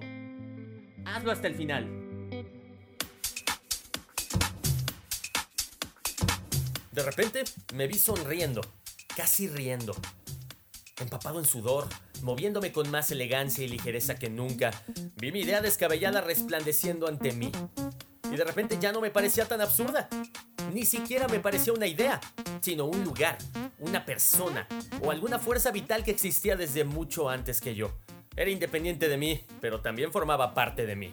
Hazlo 1.05 1.31
hasta 1.31 1.47
el 1.47 1.55
final. 1.55 1.87
De 6.91 7.03
repente 7.03 7.43
me 7.73 7.87
vi 7.87 7.99
sonriendo, 7.99 8.61
casi 9.15 9.47
riendo, 9.47 9.95
empapado 10.99 11.39
en 11.39 11.45
sudor, 11.45 11.87
moviéndome 12.23 12.71
con 12.71 12.89
más 12.89 13.11
elegancia 13.11 13.63
y 13.63 13.67
ligereza 13.67 14.15
que 14.15 14.29
nunca. 14.29 14.71
Vi 15.17 15.31
mi 15.31 15.41
idea 15.41 15.61
descabellada 15.61 16.21
resplandeciendo 16.21 17.07
ante 17.07 17.33
mí. 17.33 17.51
Y 18.31 18.35
de 18.35 18.43
repente 18.43 18.77
ya 18.79 18.91
no 18.91 19.01
me 19.01 19.11
parecía 19.11 19.45
tan 19.45 19.61
absurda. 19.61 20.07
Ni 20.73 20.85
siquiera 20.85 21.27
me 21.27 21.39
parecía 21.39 21.73
una 21.73 21.87
idea, 21.87 22.19
sino 22.61 22.85
un 22.85 23.03
lugar, 23.03 23.37
una 23.79 24.05
persona 24.05 24.67
o 25.01 25.11
alguna 25.11 25.39
fuerza 25.39 25.71
vital 25.71 26.03
que 26.03 26.11
existía 26.11 26.55
desde 26.55 26.83
mucho 26.83 27.29
antes 27.29 27.61
que 27.61 27.75
yo. 27.75 27.91
Era 28.35 28.51
independiente 28.51 29.09
de 29.09 29.17
mí, 29.17 29.43
pero 29.61 29.81
también 29.81 30.11
formaba 30.11 30.53
parte 30.53 30.85
de 30.85 30.95
mí. 30.95 31.11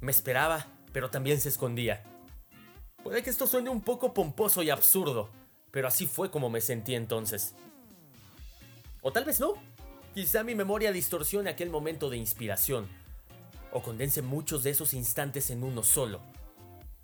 Me 0.00 0.10
esperaba, 0.10 0.66
pero 0.92 1.10
también 1.10 1.40
se 1.40 1.48
escondía. 1.48 2.02
Puede 3.02 3.22
que 3.22 3.30
esto 3.30 3.46
suene 3.46 3.70
un 3.70 3.82
poco 3.82 4.14
pomposo 4.14 4.62
y 4.62 4.70
absurdo, 4.70 5.30
pero 5.70 5.88
así 5.88 6.06
fue 6.06 6.30
como 6.30 6.50
me 6.50 6.60
sentí 6.60 6.94
entonces. 6.94 7.54
O 9.02 9.12
tal 9.12 9.24
vez 9.24 9.38
no. 9.38 9.54
Quizá 10.14 10.42
mi 10.42 10.54
memoria 10.54 10.90
distorsione 10.90 11.50
aquel 11.50 11.70
momento 11.70 12.08
de 12.08 12.16
inspiración. 12.16 12.88
O 13.72 13.82
condense 13.82 14.22
muchos 14.22 14.62
de 14.62 14.70
esos 14.70 14.94
instantes 14.94 15.50
en 15.50 15.62
uno 15.62 15.82
solo. 15.82 16.20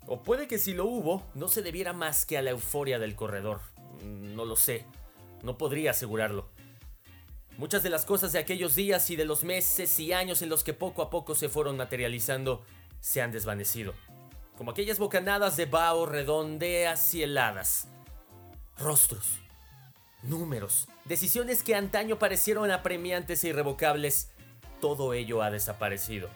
O 0.07 0.21
puede 0.21 0.47
que 0.47 0.59
si 0.59 0.73
lo 0.73 0.85
hubo, 0.85 1.23
no 1.33 1.47
se 1.47 1.61
debiera 1.61 1.93
más 1.93 2.25
que 2.25 2.37
a 2.37 2.41
la 2.41 2.51
euforia 2.51 2.99
del 2.99 3.15
corredor. 3.15 3.61
Mm, 4.03 4.35
No 4.35 4.45
lo 4.45 4.55
sé. 4.55 4.85
No 5.43 5.57
podría 5.57 5.91
asegurarlo. 5.91 6.49
Muchas 7.57 7.83
de 7.83 7.89
las 7.89 8.05
cosas 8.05 8.33
de 8.33 8.39
aquellos 8.39 8.75
días 8.75 9.09
y 9.11 9.15
de 9.15 9.25
los 9.25 9.43
meses 9.43 9.99
y 9.99 10.11
años 10.11 10.41
en 10.41 10.49
los 10.49 10.63
que 10.63 10.73
poco 10.73 11.03
a 11.03 11.09
poco 11.09 11.35
se 11.35 11.49
fueron 11.49 11.77
materializando 11.77 12.63
se 12.99 13.21
han 13.21 13.31
desvanecido. 13.31 13.93
Como 14.57 14.71
aquellas 14.71 14.97
bocanadas 14.97 15.55
de 15.55 15.65
vaho 15.65 16.05
redondeas 16.05 17.13
y 17.13 17.23
heladas. 17.23 17.87
Rostros, 18.77 19.39
números, 20.23 20.87
decisiones 21.05 21.61
que 21.61 21.75
antaño 21.75 22.17
parecieron 22.17 22.71
apremiantes 22.71 23.43
e 23.43 23.49
irrevocables, 23.49 24.31
todo 24.81 25.13
ello 25.13 25.43
ha 25.43 25.51
desaparecido. 25.51 26.29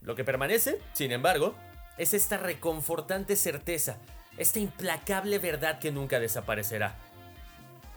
Lo 0.00 0.14
que 0.14 0.24
permanece, 0.24 0.78
sin 0.92 1.12
embargo, 1.12 1.54
es 1.96 2.14
esta 2.14 2.36
reconfortante 2.36 3.36
certeza, 3.36 3.98
esta 4.36 4.60
implacable 4.60 5.38
verdad 5.38 5.78
que 5.78 5.90
nunca 5.90 6.20
desaparecerá. 6.20 6.96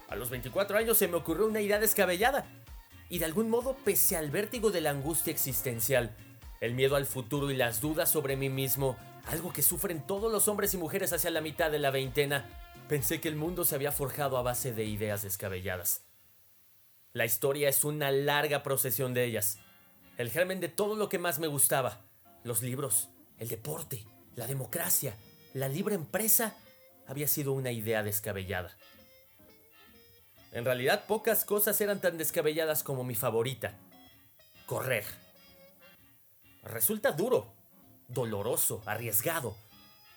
A 0.10 0.16
los 0.16 0.30
24 0.30 0.78
años 0.78 0.98
se 0.98 1.08
me 1.08 1.18
ocurrió 1.18 1.46
una 1.46 1.62
idea 1.62 1.80
descabellada, 1.80 2.46
y 3.10 3.20
de 3.20 3.26
algún 3.26 3.50
modo, 3.50 3.76
pese 3.86 4.18
al 4.18 4.32
vértigo 4.32 4.72
de 4.72 4.82
la 4.82 4.90
angustia 4.90 5.32
existencial, 5.32 6.16
el 6.62 6.74
miedo 6.74 6.96
al 6.96 7.06
futuro 7.06 7.52
y 7.52 7.56
las 7.56 7.82
dudas 7.82 8.10
sobre 8.10 8.36
mí 8.36 8.50
mismo, 8.50 8.98
algo 9.28 9.54
que 9.54 9.62
sufren 9.62 10.06
todos 10.06 10.32
los 10.32 10.48
hombres 10.48 10.74
y 10.74 10.78
mujeres 10.78 11.14
hacia 11.14 11.32
la 11.32 11.42
mitad 11.42 11.72
de 11.72 11.80
la 11.80 11.92
veintena, 11.92 12.50
pensé 12.88 13.22
que 13.22 13.28
el 13.28 13.36
mundo 13.36 13.66
se 13.66 13.76
había 13.76 13.92
forjado 13.92 14.38
a 14.38 14.42
base 14.42 14.74
de 14.74 14.86
ideas 14.86 15.24
descabelladas. 15.24 16.04
La 17.14 17.26
historia 17.26 17.70
es 17.70 17.84
una 17.84 18.12
larga 18.12 18.64
procesión 18.64 19.14
de 19.14 19.26
ellas. 19.26 19.60
El 20.22 20.30
germen 20.30 20.60
de 20.60 20.70
todo 20.70 20.96
lo 20.96 21.10
que 21.10 21.18
más 21.18 21.40
me 21.40 21.48
gustaba. 21.48 22.06
Los 22.44 22.62
libros, 22.62 23.10
el 23.40 23.48
deporte, 23.48 24.06
la 24.36 24.46
democracia, 24.46 25.16
la 25.56 25.68
libre 25.68 25.96
empresa, 25.96 26.56
había 27.08 27.28
sido 27.28 27.54
una 27.54 27.72
idea 27.72 28.04
descabellada. 28.04 28.78
En 30.52 30.64
realidad 30.64 31.06
pocas 31.08 31.44
cosas 31.44 31.82
eran 31.82 32.02
tan 32.02 32.20
descabelladas 32.20 32.84
como 32.84 33.04
mi 33.04 33.16
favorita. 33.16 33.80
Correr. 34.68 35.06
Resulta 36.66 37.14
duro, 37.14 37.56
doloroso, 38.08 38.84
arriesgado. 38.86 39.58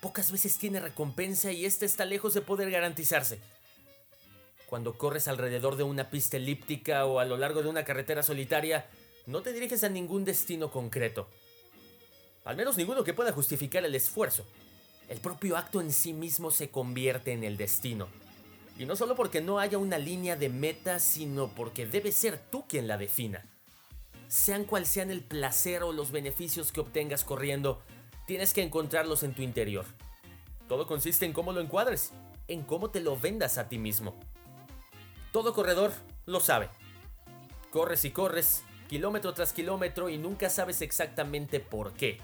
Pocas 0.02 0.30
veces 0.30 0.58
tiene 0.58 0.80
recompensa 0.80 1.50
y 1.50 1.64
este 1.64 1.86
está 1.86 2.04
lejos 2.04 2.34
de 2.34 2.42
poder 2.42 2.70
garantizarse. 2.70 3.40
Cuando 4.66 4.98
corres 4.98 5.28
alrededor 5.28 5.76
de 5.76 5.84
una 5.84 6.10
pista 6.10 6.36
elíptica 6.36 7.06
o 7.06 7.20
a 7.20 7.24
lo 7.24 7.38
largo 7.38 7.62
de 7.62 7.70
una 7.70 7.86
carretera 7.86 8.22
solitaria, 8.22 8.86
no 9.26 9.42
te 9.42 9.52
diriges 9.52 9.84
a 9.84 9.88
ningún 9.88 10.24
destino 10.24 10.70
concreto. 10.70 11.28
Al 12.44 12.56
menos 12.56 12.76
ninguno 12.76 13.04
que 13.04 13.14
pueda 13.14 13.32
justificar 13.32 13.84
el 13.84 13.94
esfuerzo. 13.94 14.44
El 15.08 15.20
propio 15.20 15.56
acto 15.56 15.80
en 15.80 15.92
sí 15.92 16.12
mismo 16.12 16.50
se 16.50 16.70
convierte 16.70 17.32
en 17.32 17.42
el 17.44 17.56
destino. 17.56 18.08
Y 18.78 18.86
no 18.86 18.96
solo 18.96 19.14
porque 19.14 19.40
no 19.40 19.58
haya 19.58 19.78
una 19.78 19.98
línea 19.98 20.36
de 20.36 20.48
meta, 20.48 20.98
sino 20.98 21.48
porque 21.48 21.86
debe 21.86 22.12
ser 22.12 22.38
tú 22.38 22.64
quien 22.68 22.86
la 22.86 22.98
defina. 22.98 23.44
Sean 24.28 24.64
cual 24.64 24.84
sean 24.84 25.10
el 25.10 25.22
placer 25.22 25.82
o 25.82 25.92
los 25.92 26.10
beneficios 26.10 26.72
que 26.72 26.80
obtengas 26.80 27.24
corriendo, 27.24 27.80
tienes 28.26 28.52
que 28.52 28.62
encontrarlos 28.62 29.22
en 29.22 29.34
tu 29.34 29.42
interior. 29.42 29.86
Todo 30.68 30.86
consiste 30.86 31.24
en 31.24 31.32
cómo 31.32 31.52
lo 31.52 31.60
encuadres, 31.60 32.12
en 32.48 32.62
cómo 32.62 32.90
te 32.90 33.00
lo 33.00 33.18
vendas 33.18 33.58
a 33.58 33.68
ti 33.68 33.78
mismo. 33.78 34.18
Todo 35.32 35.54
corredor 35.54 35.92
lo 36.26 36.40
sabe. 36.40 36.68
Corres 37.70 38.04
y 38.04 38.10
corres, 38.10 38.64
kilómetro 38.94 39.34
tras 39.34 39.52
kilómetro 39.52 40.08
y 40.08 40.18
nunca 40.18 40.48
sabes 40.48 40.80
exactamente 40.80 41.58
por 41.58 41.94
qué. 41.94 42.18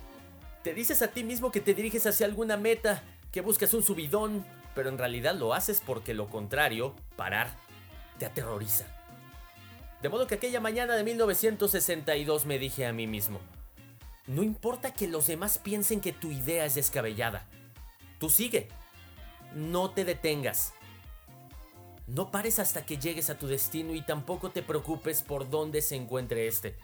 Te 0.62 0.72
dices 0.72 1.02
a 1.02 1.08
ti 1.08 1.24
mismo 1.24 1.50
que 1.50 1.60
te 1.60 1.74
diriges 1.74 2.06
hacia 2.06 2.26
alguna 2.26 2.56
meta, 2.56 3.02
que 3.32 3.40
buscas 3.40 3.74
un 3.74 3.82
subidón, 3.82 4.46
pero 4.72 4.88
en 4.88 4.96
realidad 4.96 5.34
lo 5.34 5.52
haces 5.52 5.82
porque 5.84 6.14
lo 6.14 6.28
contrario, 6.28 6.94
parar, 7.16 7.50
te 8.20 8.26
aterroriza. 8.26 8.86
De 10.00 10.08
modo 10.08 10.28
que 10.28 10.36
aquella 10.36 10.60
mañana 10.60 10.94
de 10.94 11.02
1962 11.02 12.46
me 12.46 12.60
dije 12.60 12.86
a 12.86 12.92
mí 12.92 13.08
mismo, 13.08 13.40
no 14.28 14.44
importa 14.44 14.94
que 14.94 15.08
los 15.08 15.26
demás 15.26 15.58
piensen 15.58 16.00
que 16.00 16.12
tu 16.12 16.30
idea 16.30 16.66
es 16.66 16.76
descabellada, 16.76 17.48
tú 18.20 18.30
sigue, 18.30 18.68
no 19.56 19.90
te 19.90 20.04
detengas. 20.04 20.72
No 22.10 22.32
pares 22.32 22.58
hasta 22.58 22.84
que 22.84 22.98
llegues 22.98 23.30
a 23.30 23.38
tu 23.38 23.46
destino 23.46 23.94
y 23.94 24.02
tampoco 24.02 24.50
te 24.50 24.64
preocupes 24.64 25.22
por 25.22 25.48
dónde 25.48 25.80
se 25.80 25.94
encuentre 25.94 26.48
este. 26.48 26.74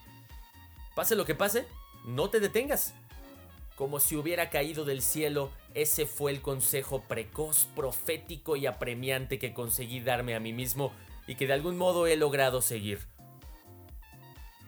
Pase 0.95 1.17
lo 1.17 1.25
que 1.25 1.35
pase, 1.35 1.67
no 2.05 2.31
te 2.31 2.39
detengas. 2.39 2.95
Como 3.75 3.99
si 3.99 4.15
hubiera 4.15 4.51
caído 4.51 4.85
del 4.85 5.03
cielo, 5.03 5.51
ese 5.75 6.07
fue 6.07 6.31
el 6.31 6.43
consejo 6.43 7.03
precoz, 7.09 7.67
profético 7.75 8.55
y 8.55 8.67
apremiante 8.67 9.41
que 9.41 9.53
conseguí 9.53 9.99
darme 9.99 10.37
a 10.37 10.41
mí 10.41 10.53
mismo 10.53 10.93
y 11.27 11.35
que 11.35 11.49
de 11.49 11.55
algún 11.55 11.77
modo 11.77 12.07
he 12.07 12.17
logrado 12.17 12.63
seguir. 12.63 13.01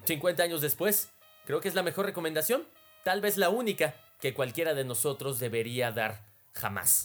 50 0.07 0.43
años 0.43 0.61
después, 0.61 1.11
creo 1.47 1.61
que 1.61 1.69
es 1.69 1.77
la 1.77 1.85
mejor 1.85 2.07
recomendación, 2.07 2.67
tal 3.05 3.21
vez 3.21 3.37
la 3.37 3.49
única, 3.49 3.95
que 4.21 4.35
cualquiera 4.35 4.75
de 4.75 4.85
nosotros 4.85 5.39
debería 5.39 5.93
dar 5.93 6.25
jamás. 6.53 7.05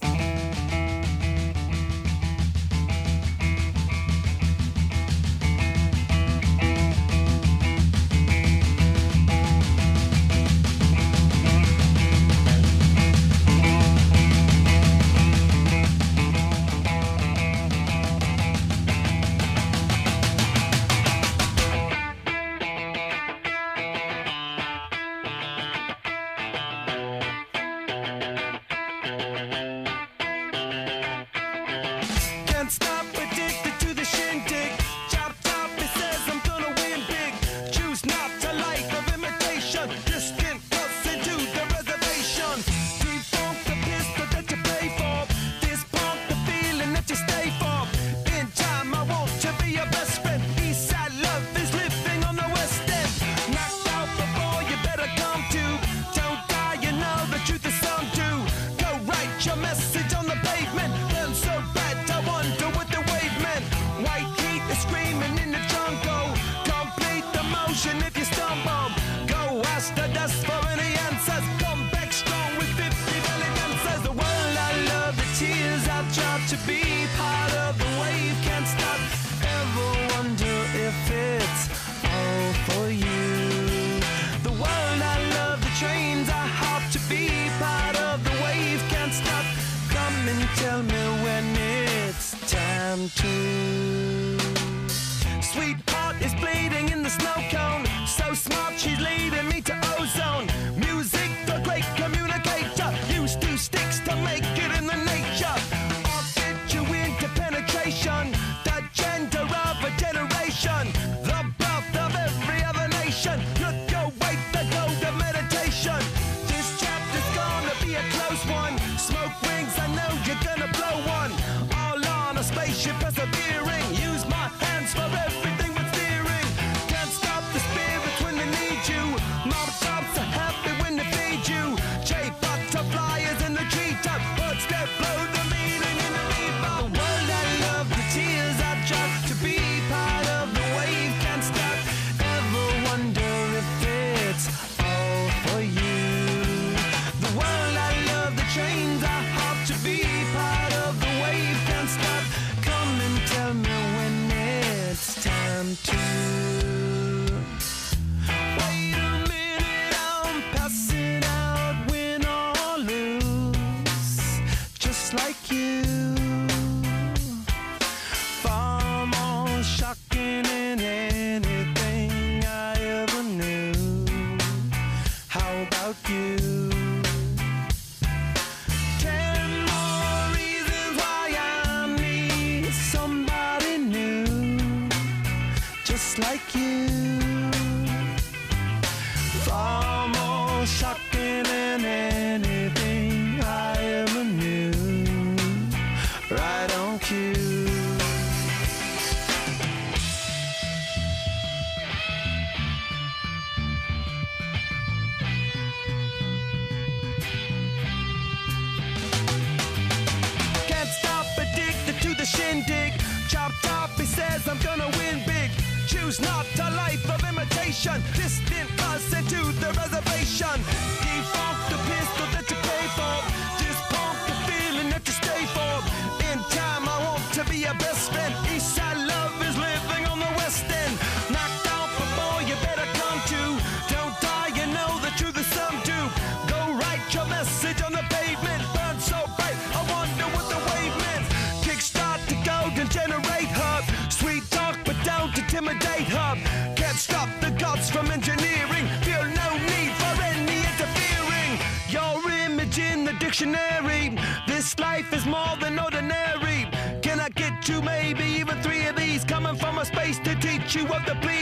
the. 261.05 261.33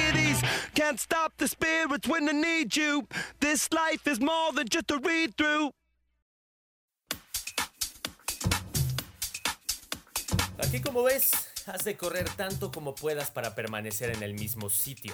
Can't 0.74 1.00
stop 1.00 1.34
the 1.38 1.48
spirits 1.48 2.08
when 2.08 2.26
they 2.26 2.34
need 2.34 2.76
you. 2.76 3.08
This 3.40 3.72
life 3.72 4.08
is 4.08 4.20
more 4.20 4.52
than 4.54 4.68
just 4.68 4.92
a 4.92 4.98
read 4.98 5.36
through. 5.38 5.72
Aquí 10.58 10.82
como 10.82 11.04
ves, 11.04 11.32
has 11.68 11.84
de 11.84 11.98
correr 11.98 12.30
tanto 12.36 12.72
como 12.72 12.94
puedas 12.94 13.32
para 13.32 13.56
permanecer 13.56 14.12
en 14.12 14.24
el 14.24 14.34
mismo 14.34 14.70
sitio. 14.70 15.14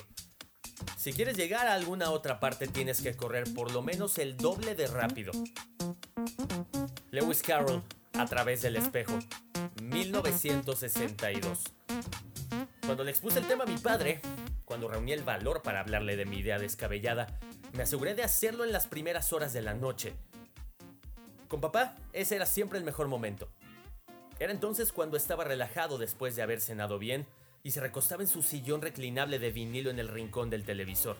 Si 0.98 1.14
quieres 1.14 1.38
llegar 1.38 1.68
a 1.68 1.74
alguna 1.74 2.12
otra 2.12 2.40
parte 2.40 2.68
tienes 2.68 3.02
que 3.02 3.16
correr 3.16 3.52
por 3.54 3.72
lo 3.72 3.82
menos 3.82 4.18
el 4.20 4.38
doble 4.38 4.76
de 4.76 4.88
rápido. 4.88 5.32
Lewis 7.12 7.42
Carroll, 7.42 7.82
a 8.14 8.26
través 8.26 8.62
del 8.62 8.76
espejo, 8.76 9.18
1962. 9.82 11.64
Cuando 12.88 13.04
le 13.04 13.12
expuse 13.12 13.40
el 13.40 13.48
tema 13.48 13.66
a 13.66 13.68
mi 13.68 13.78
padre, 13.78 14.22
cuando 14.64 14.88
reuní 14.88 15.12
el 15.12 15.22
valor 15.22 15.62
para 15.62 15.82
hablarle 15.82 16.16
de 16.16 16.26
mi 16.26 16.38
idea 16.38 16.58
descabellada, 16.58 17.28
me 17.74 17.84
aseguré 17.84 18.16
de 18.16 18.24
hacerlo 18.24 18.64
en 18.64 18.72
las 18.72 18.88
primeras 18.88 19.34
horas 19.34 19.52
de 19.52 19.62
la 19.62 19.74
noche. 19.74 20.14
Con 21.50 21.60
papá, 21.60 21.96
ese 22.14 22.38
era 22.38 22.46
siempre 22.46 22.80
el 22.80 22.86
mejor 22.86 23.10
momento. 23.10 23.50
Era 24.40 24.54
entonces 24.54 24.94
cuando 24.94 25.18
estaba 25.18 25.44
relajado 25.44 25.98
después 25.98 26.38
de 26.38 26.44
haber 26.44 26.62
cenado 26.62 26.98
bien 26.98 27.28
y 27.62 27.72
se 27.72 27.82
recostaba 27.82 28.24
en 28.24 28.30
su 28.30 28.42
sillón 28.42 28.82
reclinable 28.82 29.38
de 29.38 29.52
vinilo 29.52 29.90
en 29.90 30.00
el 30.00 30.08
rincón 30.08 30.50
del 30.50 30.64
televisor. 30.64 31.18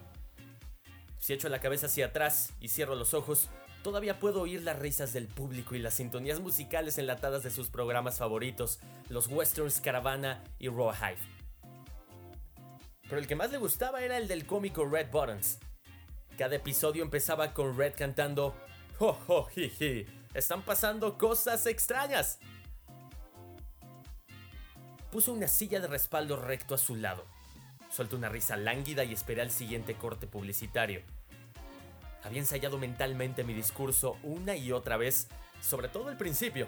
Si 1.20 1.34
echo 1.34 1.50
la 1.50 1.60
cabeza 1.60 1.88
hacia 1.88 2.06
atrás 2.06 2.54
y 2.62 2.70
cierro 2.70 2.96
los 2.96 3.14
ojos, 3.14 3.50
todavía 3.84 4.22
puedo 4.22 4.40
oír 4.40 4.64
las 4.64 4.80
risas 4.80 5.12
del 5.12 5.28
público 5.28 5.76
y 5.76 5.80
las 5.80 5.96
sintonías 5.96 6.40
musicales 6.40 6.98
enlatadas 6.98 7.44
de 7.44 7.52
sus 7.52 7.70
programas 7.70 8.20
favoritos, 8.20 8.80
los 9.10 9.28
westerns 9.28 9.82
Caravana 9.82 10.42
y 10.60 10.70
Rawhide. 10.70 11.37
Pero 13.10 13.22
el 13.22 13.28
que 13.28 13.36
más 13.36 13.52
le 13.52 13.58
gustaba 13.58 14.02
era 14.02 14.18
el 14.18 14.28
del 14.28 14.46
cómico 14.46 14.86
Red 14.86 15.12
Buttons. 15.12 15.60
Cada 16.38 16.56
episodio 16.56 17.04
empezaba 17.04 17.54
con 17.54 17.78
Red 17.78 17.94
cantando 17.96 18.56
¡Oh, 19.00 19.18
oh, 19.28 19.46
jiji! 19.46 20.06
¡Están 20.34 20.64
pasando 20.64 21.18
cosas 21.18 21.66
extrañas! 21.66 22.40
Puse 25.12 25.32
una 25.32 25.48
silla 25.48 25.80
de 25.80 25.88
respaldo 25.88 26.36
recto 26.36 26.76
a 26.76 26.78
su 26.78 26.96
lado. 26.96 27.26
Solté 27.90 28.16
una 28.16 28.30
risa 28.30 28.58
lánguida 28.58 29.04
y 29.04 29.14
esperé 29.14 29.42
al 29.42 29.52
siguiente 29.52 29.96
corte 29.96 30.28
publicitario. 30.28 31.02
Había 32.24 32.40
ensayado 32.40 32.78
mentalmente 32.78 33.44
mi 33.44 33.54
discurso 33.54 34.18
una 34.24 34.56
y 34.56 34.72
otra 34.72 34.98
vez, 34.98 35.28
sobre 35.62 35.88
todo 35.88 36.10
el 36.10 36.18
principio. 36.18 36.68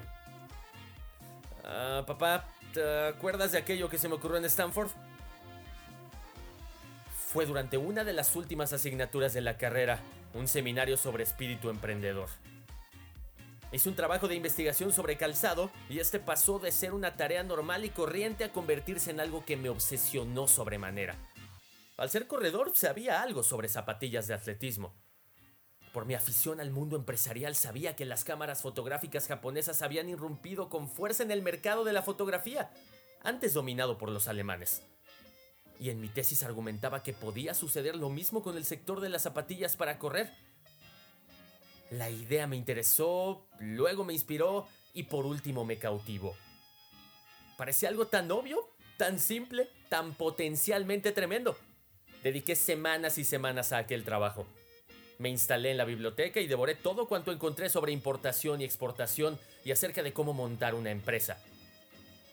Ah, 1.66 2.04
papá, 2.08 2.48
¿te 2.74 3.08
acuerdas 3.08 3.52
de 3.52 3.58
aquello 3.58 3.90
que 3.90 3.98
se 3.98 4.08
me 4.08 4.16
ocurrió 4.16 4.38
en 4.38 4.46
Stanford? 4.46 4.90
Fue 7.32 7.46
durante 7.46 7.78
una 7.78 8.04
de 8.04 8.14
las 8.14 8.36
últimas 8.36 8.74
asignaturas 8.74 9.36
de 9.36 9.42
la 9.42 9.56
carrera, 9.56 10.00
un 10.34 10.48
seminario 10.48 10.98
sobre 10.98 11.22
espíritu 11.22 11.70
emprendedor. 11.70 12.28
Hice 13.72 13.88
un 13.88 13.96
trabajo 13.96 14.28
de 14.28 14.34
investigación 14.34 14.92
sobre 14.92 15.16
calzado 15.16 15.70
y 15.92 16.00
este 16.00 16.20
pasó 16.20 16.58
de 16.58 16.72
ser 16.72 16.92
una 16.92 17.18
tarea 17.18 17.44
normal 17.44 17.86
y 17.86 17.92
corriente 17.92 18.46
a 18.46 18.52
convertirse 18.52 19.12
en 19.12 19.20
algo 19.20 19.46
que 19.46 19.58
me 19.58 19.70
obsesionó 19.70 20.48
sobremanera. 20.48 21.18
Al 21.98 22.10
ser 22.10 22.26
corredor 22.26 22.72
sabía 22.74 23.22
algo 23.22 23.44
sobre 23.44 23.70
zapatillas 23.70 24.26
de 24.26 24.34
atletismo. 24.34 24.96
Por 25.94 26.08
mi 26.08 26.16
afición 26.16 26.60
al 26.60 26.72
mundo 26.72 26.96
empresarial 26.96 27.54
sabía 27.54 27.96
que 27.96 28.06
las 28.06 28.24
cámaras 28.24 28.64
fotográficas 28.64 29.28
japonesas 29.28 29.84
habían 29.84 30.10
irrumpido 30.10 30.68
con 30.68 30.90
fuerza 30.90 31.22
en 31.22 31.30
el 31.30 31.44
mercado 31.44 31.84
de 31.84 31.94
la 31.94 32.02
fotografía, 32.02 32.72
antes 33.22 33.54
dominado 33.54 34.00
por 34.00 34.10
los 34.10 34.28
alemanes. 34.28 34.82
Y 35.80 35.90
en 35.90 36.02
mi 36.02 36.10
tesis 36.10 36.44
argumentaba 36.44 37.02
que 37.02 37.14
podía 37.14 37.54
suceder 37.54 37.96
lo 37.96 38.10
mismo 38.10 38.44
con 38.44 38.58
el 38.58 38.66
sector 38.66 39.00
de 39.00 39.10
las 39.10 39.24
zapatillas 39.24 39.78
para 39.78 39.98
correr. 39.98 40.32
La 41.90 42.10
idea 42.10 42.46
me 42.46 42.58
interesó, 42.58 43.48
luego 43.60 44.04
me 44.04 44.14
inspiró 44.14 44.68
y 44.94 45.04
por 45.04 45.26
último 45.26 45.66
me 45.66 45.80
cautivó. 45.80 46.36
Parecía 47.58 47.90
algo 47.90 48.08
tan 48.08 48.30
obvio, 48.32 48.70
tan 48.98 49.20
simple, 49.20 49.70
tan 49.90 50.14
potencialmente 50.14 51.12
tremendo. 51.12 51.58
Dediqué 52.24 52.56
semanas 52.56 53.18
y 53.18 53.24
semanas 53.24 53.72
a 53.72 53.78
aquel 53.78 54.04
trabajo. 54.04 54.46
Me 55.18 55.30
instalé 55.30 55.72
en 55.72 55.78
la 55.78 55.86
biblioteca 55.86 56.40
y 56.40 56.48
devoré 56.48 56.76
todo 56.76 57.08
cuanto 57.08 57.32
encontré 57.32 57.70
sobre 57.70 57.92
importación 57.92 58.62
y 58.62 58.66
exportación 58.66 59.38
y 59.66 59.72
acerca 59.72 60.04
de 60.04 60.14
cómo 60.14 60.34
montar 60.34 60.76
una 60.76 60.92
empresa. 60.92 61.44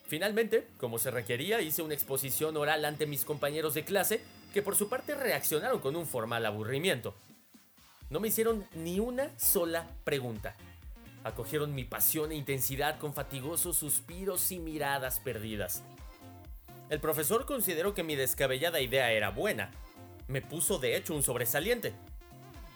Finalmente, 0.08 0.68
como 0.78 0.98
se 0.98 1.10
requería, 1.10 1.60
hice 1.60 1.82
una 1.82 1.94
exposición 1.94 2.56
oral 2.56 2.84
ante 2.84 3.06
mis 3.06 3.24
compañeros 3.24 3.74
de 3.74 3.84
clase 3.84 4.20
que 4.54 4.62
por 4.62 4.76
su 4.76 4.88
parte 4.88 5.14
reaccionaron 5.14 5.80
con 5.80 5.96
un 5.96 6.06
formal 6.06 6.46
aburrimiento. 6.46 7.14
No 8.08 8.20
me 8.20 8.28
hicieron 8.28 8.64
ni 8.74 9.00
una 9.00 9.36
sola 9.36 9.88
pregunta. 10.04 10.54
Acogieron 11.24 11.74
mi 11.74 11.84
pasión 11.84 12.30
e 12.30 12.36
intensidad 12.36 13.00
con 13.00 13.14
fatigosos 13.14 13.76
suspiros 13.76 14.52
y 14.52 14.60
miradas 14.60 15.18
perdidas. 15.18 15.82
El 16.88 17.00
profesor 17.00 17.46
consideró 17.46 17.94
que 17.94 18.04
mi 18.04 18.14
descabellada 18.14 18.80
idea 18.80 19.10
era 19.10 19.30
buena. 19.30 19.72
Me 20.28 20.40
puso 20.40 20.78
de 20.78 20.96
hecho 20.96 21.16
un 21.16 21.24
sobresaliente. 21.24 21.94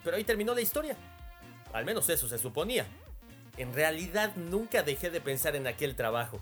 Pero 0.03 0.17
ahí 0.17 0.25
terminó 0.25 0.53
la 0.53 0.63
historia. 0.63 0.97
Al 1.73 1.85
menos 1.85 2.09
eso 2.09 2.29
se 2.29 2.39
suponía. 2.39 2.87
En 3.57 3.73
realidad 3.73 4.35
nunca 4.35 4.83
dejé 4.83 5.11
de 5.11 5.21
pensar 5.21 5.55
en 5.55 5.69
aquel 5.69 5.95
trabajo. 5.95 6.41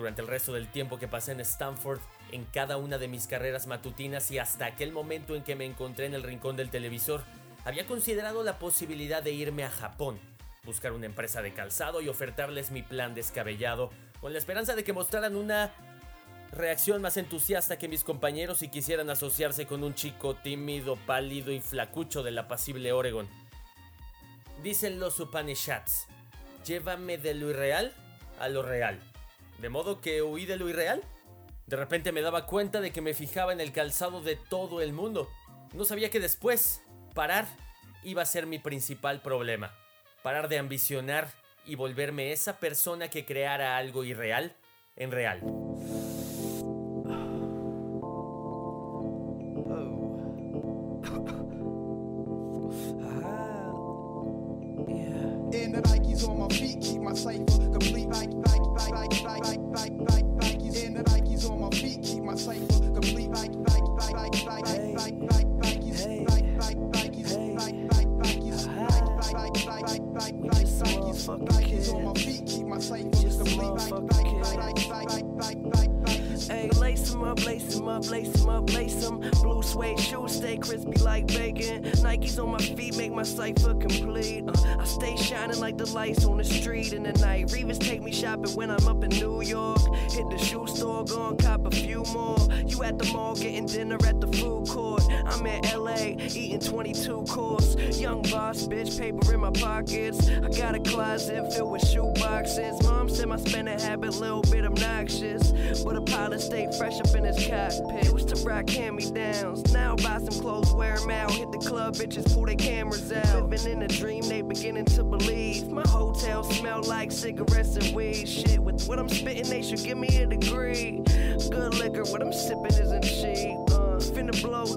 Durante 0.00 0.22
el 0.22 0.28
resto 0.28 0.54
del 0.54 0.66
tiempo 0.66 0.98
que 0.98 1.08
pasé 1.08 1.32
en 1.32 1.40
Stanford, 1.40 2.00
en 2.32 2.46
cada 2.46 2.78
una 2.78 2.96
de 2.96 3.06
mis 3.06 3.26
carreras 3.26 3.66
matutinas 3.66 4.30
y 4.30 4.38
hasta 4.38 4.64
aquel 4.64 4.92
momento 4.92 5.36
en 5.36 5.42
que 5.42 5.56
me 5.56 5.66
encontré 5.66 6.06
en 6.06 6.14
el 6.14 6.22
rincón 6.22 6.56
del 6.56 6.70
televisor, 6.70 7.22
había 7.66 7.86
considerado 7.86 8.42
la 8.42 8.58
posibilidad 8.58 9.22
de 9.22 9.32
irme 9.32 9.62
a 9.62 9.70
Japón, 9.70 10.18
buscar 10.64 10.92
una 10.92 11.04
empresa 11.04 11.42
de 11.42 11.52
calzado 11.52 12.00
y 12.00 12.08
ofertarles 12.08 12.70
mi 12.70 12.80
plan 12.80 13.14
descabellado, 13.14 13.90
con 14.22 14.32
la 14.32 14.38
esperanza 14.38 14.74
de 14.74 14.84
que 14.84 14.94
mostraran 14.94 15.36
una 15.36 15.70
reacción 16.50 17.02
más 17.02 17.18
entusiasta 17.18 17.78
que 17.78 17.86
mis 17.86 18.02
compañeros 18.02 18.62
y 18.62 18.68
quisieran 18.68 19.10
asociarse 19.10 19.66
con 19.66 19.84
un 19.84 19.94
chico 19.94 20.34
tímido, 20.34 20.96
pálido 20.96 21.52
y 21.52 21.60
flacucho 21.60 22.22
del 22.22 22.38
apacible 22.38 22.90
Oregon. 22.92 23.28
Dicen 24.62 24.98
los 24.98 25.20
Upanishads, 25.20 26.06
llévame 26.64 27.18
de 27.18 27.34
lo 27.34 27.50
irreal 27.50 27.92
a 28.38 28.48
lo 28.48 28.62
real. 28.62 28.98
De 29.60 29.68
modo 29.68 30.00
que 30.00 30.22
huí 30.22 30.46
de 30.46 30.56
lo 30.56 30.68
irreal. 30.68 31.02
De 31.66 31.76
repente 31.76 32.12
me 32.12 32.22
daba 32.22 32.46
cuenta 32.46 32.80
de 32.80 32.92
que 32.92 33.00
me 33.00 33.14
fijaba 33.14 33.52
en 33.52 33.60
el 33.60 33.72
calzado 33.72 34.22
de 34.22 34.36
todo 34.36 34.80
el 34.80 34.92
mundo. 34.92 35.28
No 35.74 35.84
sabía 35.84 36.10
que 36.10 36.18
después, 36.18 36.82
parar, 37.14 37.46
iba 38.02 38.22
a 38.22 38.26
ser 38.26 38.46
mi 38.46 38.58
principal 38.58 39.20
problema. 39.20 39.74
Parar 40.22 40.48
de 40.48 40.58
ambicionar 40.58 41.30
y 41.66 41.74
volverme 41.74 42.32
esa 42.32 42.58
persona 42.58 43.08
que 43.08 43.24
creara 43.24 43.76
algo 43.76 44.02
irreal 44.04 44.56
en 44.96 45.12
real. 45.12 45.40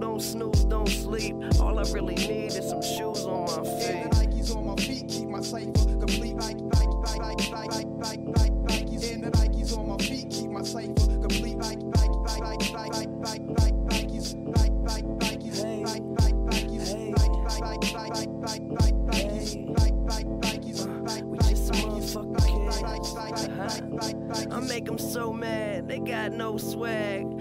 Don't 0.03 0.19
snooze, 0.21 0.65
don't 0.65 0.89
sleep. 0.89 1.33
All 1.61 1.79
I 1.79 1.83
really 1.93 2.15
need 2.15 2.47
is 2.47 2.67
some 2.69 2.81
shoes 2.81 3.23
on 3.23 3.45
my 3.45 3.55
And 3.55 3.81
feet. 3.81 4.11
the 4.11 4.43
Nikes 4.43 4.53
on 4.55 4.65
my 4.65 4.75
feet 4.75 5.07
keep 5.07 5.29
my 5.29 5.39
cipher 5.39 5.71
complete. 5.71 6.35
Nike, 6.35 6.61
Nike, 6.61 6.87
Nike, 7.19 7.19
Nike, 7.19 7.51
Nike, 7.51 7.85
Nike, 7.85 8.17
Nike, 8.17 8.51
Nikes. 8.67 9.13
And 9.13 9.23
the 9.23 9.31
Nikes 9.31 9.77
on 9.77 9.87
my 9.87 9.97
feet 9.99 10.29
keep 10.29 10.49
my 10.49 10.61
cipher 10.63 10.93
complete. 11.23 11.55
Nike, 11.55 11.85
Nike, 11.85 12.09
Nike, 12.19 12.41
Nike, 12.41 12.73
Nike, 12.73 13.07
Nike, 13.07 13.39
Nike, 13.47 13.73
Nikes. 13.87 14.35
Nike, 14.35 14.71
Nike, 14.83 15.07
Nikes. 15.23 15.63
Nike, 15.63 16.01
Nike, 16.19 16.33
Nikes. 16.51 16.89
Nike, 17.15 17.39
Nike, 17.39 17.93
Nike, 17.93 18.27
Nike, 18.43 18.59
Nike, 18.59 18.99
Nikes. 19.07 19.55
Nike, 19.55 19.93
Nike, 20.03 20.27
Nikes. 20.27 20.85
Nike, 21.07 21.23
We 21.23 21.37
Nike, 21.37 21.49
just 21.55 21.69
a 21.69 21.71
Nikes. 21.71 22.13
motherfucking 22.13 22.35
Nike, 22.35 22.51
kid. 22.51 22.83
Nike, 22.83 23.13
Nike, 23.15 23.47
Nike, 23.47 23.81
Nike, 23.87 24.13
Nike, 24.13 24.47
I 24.51 24.59
Nikes. 24.59 24.67
make 24.69 24.89
'em 24.89 24.97
so 24.97 25.31
mad, 25.31 25.87
they 25.87 25.99
got 25.99 26.33
no 26.33 26.57
swag. 26.57 27.32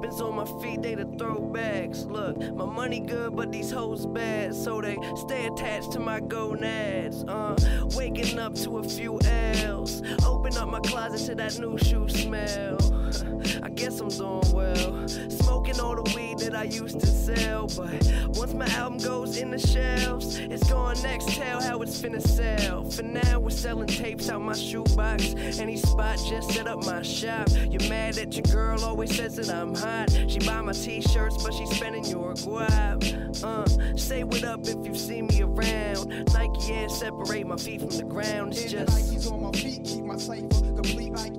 Pippin 0.00 0.36
my 0.36 0.44
feet, 0.62 0.82
they 0.82 0.94
the 0.94 1.04
throwbacks. 1.04 2.08
Look, 2.08 2.38
my 2.54 2.64
money 2.64 3.00
good, 3.00 3.34
but 3.34 3.50
these 3.50 3.70
hoes 3.70 4.06
bad, 4.06 4.54
so 4.54 4.80
they 4.80 4.96
stay 5.16 5.46
attached 5.46 5.90
to 5.92 6.00
my 6.00 6.20
gonads. 6.20 7.24
Uh, 7.24 7.56
waking 7.96 8.38
up 8.38 8.54
to 8.56 8.78
a 8.78 8.82
few 8.84 9.18
L's. 9.24 10.02
Open 10.24 10.56
up 10.56 10.68
my 10.68 10.80
closet 10.80 11.26
to 11.26 11.34
that 11.36 11.58
new 11.58 11.76
shoe 11.78 12.08
smell. 12.08 12.78
I 13.62 13.70
guess 13.70 14.00
I'm 14.00 14.08
doing 14.08 14.52
well. 14.52 15.08
Smoking 15.08 15.80
all 15.80 15.96
the 15.96 16.12
weed 16.14 16.38
that 16.40 16.54
I 16.54 16.64
used 16.64 17.00
to 17.00 17.06
sell. 17.06 17.66
But 17.68 18.36
once 18.36 18.52
my 18.52 18.66
album 18.66 18.98
goes 18.98 19.38
in 19.38 19.50
the 19.50 19.58
shelves, 19.58 20.38
it's 20.38 20.68
going 20.70 21.00
next. 21.02 21.28
Tell 21.28 21.60
how 21.62 21.80
it's 21.82 22.00
finna 22.00 22.20
sell. 22.20 22.84
For 22.84 23.02
now, 23.02 23.40
we're 23.40 23.50
selling 23.50 23.86
tapes 23.86 24.28
out 24.28 24.42
my 24.42 24.54
shoebox. 24.54 25.34
Any 25.58 25.76
spot, 25.76 26.18
just 26.28 26.52
set 26.52 26.66
up 26.66 26.84
my 26.84 27.02
shop. 27.02 27.48
You're 27.70 27.88
mad 27.88 28.14
that 28.14 28.34
your 28.34 28.42
girl 28.54 28.84
always 28.84 29.16
says 29.16 29.36
that 29.36 29.50
I'm 29.50 29.74
hot. 29.74 30.10
She 30.28 30.38
buy 30.40 30.60
my 30.60 30.72
t 30.72 31.00
shirts, 31.00 31.42
but 31.42 31.54
she's 31.54 31.70
spending 31.70 32.04
your 32.04 32.34
guap. 32.34 32.98
Uh, 33.42 33.96
say 33.96 34.24
what 34.24 34.44
up 34.44 34.60
if 34.66 34.86
you 34.86 34.94
see 34.94 35.22
me 35.22 35.42
around. 35.42 36.32
Nike 36.34 36.72
air 36.74 36.88
separate 36.88 37.46
my 37.46 37.56
feet 37.56 37.80
from 37.80 37.90
the 37.90 38.04
ground. 38.04 38.52
It's 38.52 38.70
just. 38.70 38.92
Nikes 38.92 39.32
on 39.32 39.42
my 39.42 39.52
feet 39.52 39.84
keep 39.84 40.04
my 40.04 40.16
cipher 40.16 40.48
complete 40.74 41.12
like 41.12 41.32